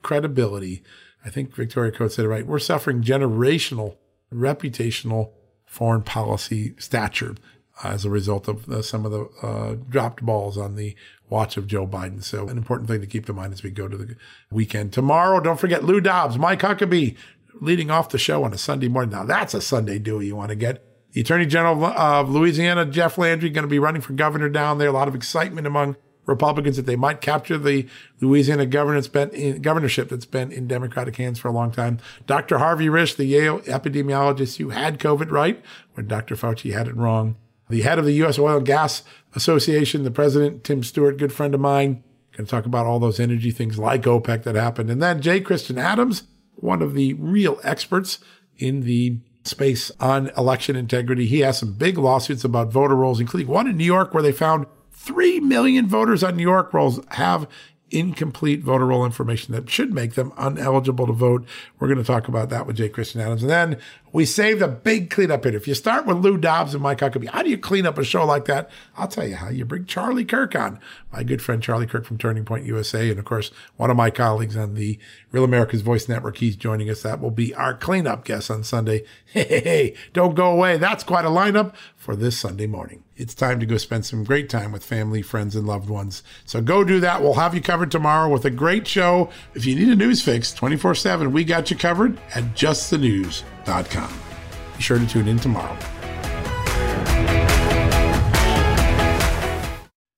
credibility. 0.04 0.84
I 1.26 1.32
think 1.32 1.56
Victoria 1.56 1.92
Coates 1.92 2.16
said 2.16 2.26
it 2.26 2.30
right. 2.30 2.46
We're 2.46 2.60
suffering 2.60 3.02
generational, 3.02 3.98
reputational 4.32 5.32
foreign 5.66 6.04
policy 6.04 6.76
stature 6.78 7.36
as 7.84 8.06
a 8.06 8.12
result 8.12 8.48
of 8.48 8.68
the, 8.68 8.84
some 8.84 9.06
of 9.08 9.12
the 9.12 9.26
uh, 9.42 9.76
dropped 9.90 10.24
balls 10.24 10.56
on 10.56 10.76
the 10.76 10.96
watch 11.30 11.58
of 11.58 11.66
Joe 11.66 11.88
Biden. 11.88 12.24
So 12.24 12.48
an 12.48 12.58
important 12.58 12.88
thing 12.90 13.02
to 13.02 13.08
keep 13.08 13.28
in 13.28 13.36
mind 13.36 13.52
as 13.52 13.64
we 13.64 13.72
go 13.72 13.88
to 13.88 13.98
the 13.98 14.16
weekend. 14.52 14.94
Tomorrow, 14.94 15.40
don't 15.40 15.60
forget 15.60 15.84
Lou 15.84 16.00
Dobbs, 16.00 16.38
Mike 16.38 16.62
Huckabee 16.62 17.18
leading 17.60 17.90
off 17.90 18.10
the 18.10 18.20
show 18.20 18.44
on 18.44 18.54
a 18.54 18.58
Sunday 18.58 18.88
morning. 18.88 19.10
Now 19.10 19.26
that's 19.26 19.56
a 19.56 19.62
Sunday 19.62 19.98
do 19.98 20.22
you 20.22 20.36
want 20.36 20.50
to 20.50 20.56
get. 20.56 20.84
The 21.14 21.22
Attorney 21.22 21.48
General 21.48 21.86
of 21.86 22.30
Louisiana, 22.30 22.86
Jeff 22.86 23.18
Landry, 23.18 23.50
going 23.50 23.64
to 23.64 23.68
be 23.68 23.80
running 23.80 24.02
for 24.02 24.14
governor 24.14 24.50
down 24.50 24.78
there. 24.78 24.90
A 24.90 24.92
lot 24.92 25.08
of 25.08 25.16
excitement 25.16 25.66
among 25.66 25.96
Republicans 26.26 26.76
that 26.78 26.86
they 26.86 26.96
might 26.96 27.22
capture 27.22 27.58
the 27.58 27.88
Louisiana 28.20 28.66
governorship 28.66 30.10
that's 30.10 30.26
been 30.26 30.52
in 30.52 30.68
Democratic 30.68 31.16
hands 31.18 31.40
for 31.40 31.48
a 31.48 31.54
long 31.54 31.72
time. 31.72 32.00
Dr. 32.26 32.58
Harvey 32.58 32.88
Risch, 32.88 33.16
the 33.16 33.26
Yale 33.26 33.60
epidemiologist 33.62 34.58
who 34.58 34.70
had 34.70 35.00
COVID 35.00 35.32
right 35.32 35.64
when 35.94 36.08
Dr. 36.08 36.36
Fauci 36.36 36.74
had 36.74 36.88
it 36.88 36.96
wrong. 36.96 37.36
The 37.70 37.82
head 37.82 38.00
of 38.00 38.06
the 38.06 38.14
U.S. 38.14 38.38
Oil 38.38 38.58
and 38.58 38.66
Gas 38.66 39.04
Association, 39.36 40.04
the 40.04 40.12
president, 40.12 40.64
Tim 40.64 40.84
Stewart, 40.84 41.18
good 41.18 41.34
friend 41.34 41.54
of 41.56 41.62
mine, 41.62 42.04
going 42.32 42.46
to 42.46 42.52
talk 42.52 42.66
about 42.66 42.86
all 42.86 43.00
those 43.00 43.20
energy 43.20 43.52
things 43.52 43.80
like 43.80 44.04
OPEC 44.04 44.44
that 44.44 44.56
happened. 44.56 44.90
And 44.90 45.02
then 45.02 45.22
J. 45.22 45.42
Christian 45.42 45.78
Adams, 45.78 46.24
one 46.56 46.82
of 46.82 46.94
the 46.94 47.14
real 47.14 47.60
experts 47.64 48.20
in 48.58 48.82
the 48.82 49.20
space 49.44 49.92
on 50.00 50.30
election 50.38 50.76
integrity. 50.76 51.28
He 51.28 51.40
has 51.42 51.60
some 51.60 51.74
big 51.74 51.98
lawsuits 51.98 52.44
about 52.44 52.72
voter 52.72 52.96
rolls, 52.96 53.20
including 53.20 53.48
one 53.48 53.68
in 53.68 53.78
New 53.78 53.84
York 53.84 54.14
where 54.14 54.24
they 54.24 54.32
found 54.32 54.66
3 54.96 55.40
million 55.42 55.88
voters 55.88 56.24
on 56.24 56.36
New 56.36 56.44
York 56.44 56.74
rolls 56.74 57.00
have 57.12 57.48
incomplete 57.92 58.64
voter 58.64 58.86
roll 58.86 59.06
information 59.06 59.54
that 59.54 59.70
should 59.70 59.94
make 59.94 60.16
them 60.16 60.32
uneligible 60.32 61.06
to 61.06 61.14
vote. 61.14 61.46
We're 61.80 61.88
going 61.88 62.00
to 62.00 62.04
talk 62.04 62.28
about 62.28 62.50
that 62.50 62.66
with 62.66 62.78
J. 62.78 62.90
Christian 62.90 63.22
Adams. 63.22 63.44
And 63.44 63.52
then 63.52 63.80
we 64.16 64.26
saved 64.26 64.62
a 64.62 64.68
big 64.70 65.10
cleanup 65.10 65.44
hit. 65.44 65.56
If 65.56 65.68
you 65.68 65.74
start 65.74 66.06
with 66.06 66.20
Lou 66.20 66.38
Dobbs 66.38 66.74
and 66.74 66.82
Mike 66.82 67.00
Huckabee, 67.00 67.28
how 67.28 67.44
do 67.44 67.50
you 67.50 67.58
clean 67.58 67.86
up 67.86 67.98
a 67.98 68.04
show 68.06 68.26
like 68.26 68.46
that? 68.46 68.70
I'll 68.96 69.10
tell 69.10 69.28
you 69.28 69.36
how. 69.36 69.50
You 69.50 69.66
bring 69.66 69.84
Charlie 69.84 70.24
Kirk 70.24 70.56
on, 70.56 70.80
my 71.12 71.22
good 71.22 71.42
friend 71.42 71.62
Charlie 71.62 71.86
Kirk 71.86 72.06
from 72.06 72.18
Turning 72.18 72.46
Point 72.46 72.66
USA, 72.66 73.10
and 73.10 73.20
of 73.20 73.26
course, 73.26 73.52
one 73.76 73.92
of 73.92 73.98
my 73.98 74.10
colleagues 74.10 74.56
on 74.56 74.76
the 74.76 74.98
Real 75.34 75.44
America's 75.44 75.82
Voice 75.82 76.08
Network. 76.08 76.38
He's 76.38 76.56
joining 76.56 76.90
us. 76.90 77.02
That 77.02 77.20
will 77.20 77.30
be 77.30 77.54
our 77.56 77.74
cleanup 77.74 78.24
guest 78.24 78.50
on 78.50 78.64
Sunday. 78.64 79.04
Hey, 79.36 79.44
hey, 79.50 79.60
hey, 79.60 79.96
don't 80.14 80.34
go 80.34 80.50
away. 80.50 80.78
That's 80.78 81.04
quite 81.04 81.26
a 81.26 81.30
lineup 81.30 81.76
for 81.98 82.16
this 82.16 82.38
Sunday 82.40 82.68
morning. 82.68 83.04
It's 83.18 83.34
time 83.34 83.60
to 83.60 83.66
go 83.66 83.76
spend 83.76 84.06
some 84.06 84.24
great 84.24 84.48
time 84.48 84.72
with 84.72 84.82
family, 84.82 85.22
friends, 85.22 85.58
and 85.58 85.68
loved 85.68 85.90
ones. 85.90 86.24
So 86.46 86.62
go 86.62 86.86
do 86.86 87.02
that. 87.02 87.22
We'll 87.22 87.34
have 87.34 87.54
you 87.54 87.60
covered 87.60 87.92
tomorrow 87.92 88.30
with 88.30 88.46
a 88.46 88.50
great 88.50 88.88
show. 88.88 89.30
If 89.54 89.66
you 89.66 89.76
need 89.76 89.90
a 89.90 89.96
news 89.98 90.22
fix 90.22 90.54
24 90.54 90.96
7, 90.96 91.34
we 91.34 91.44
got 91.44 91.70
you 91.70 91.76
covered 91.76 92.18
at 92.34 92.56
Be 94.76 94.82
sure 94.82 95.00
to 95.00 95.08
tune 95.08 95.28
in 95.28 95.40
tomorrow. 95.40 95.78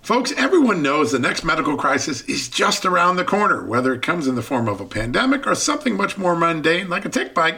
Folks, 0.01 0.31
everyone 0.37 0.81
knows 0.81 1.11
the 1.11 1.19
next 1.19 1.43
medical 1.43 1.75
crisis 1.75 2.21
is 2.21 2.47
just 2.47 2.85
around 2.85 3.17
the 3.17 3.25
corner, 3.25 3.65
whether 3.65 3.93
it 3.93 4.01
comes 4.01 4.25
in 4.25 4.35
the 4.35 4.41
form 4.41 4.69
of 4.69 4.79
a 4.79 4.85
pandemic 4.85 5.45
or 5.45 5.53
something 5.53 5.97
much 5.97 6.17
more 6.17 6.33
mundane 6.33 6.89
like 6.89 7.03
a 7.03 7.09
tick 7.09 7.33
bite 7.33 7.57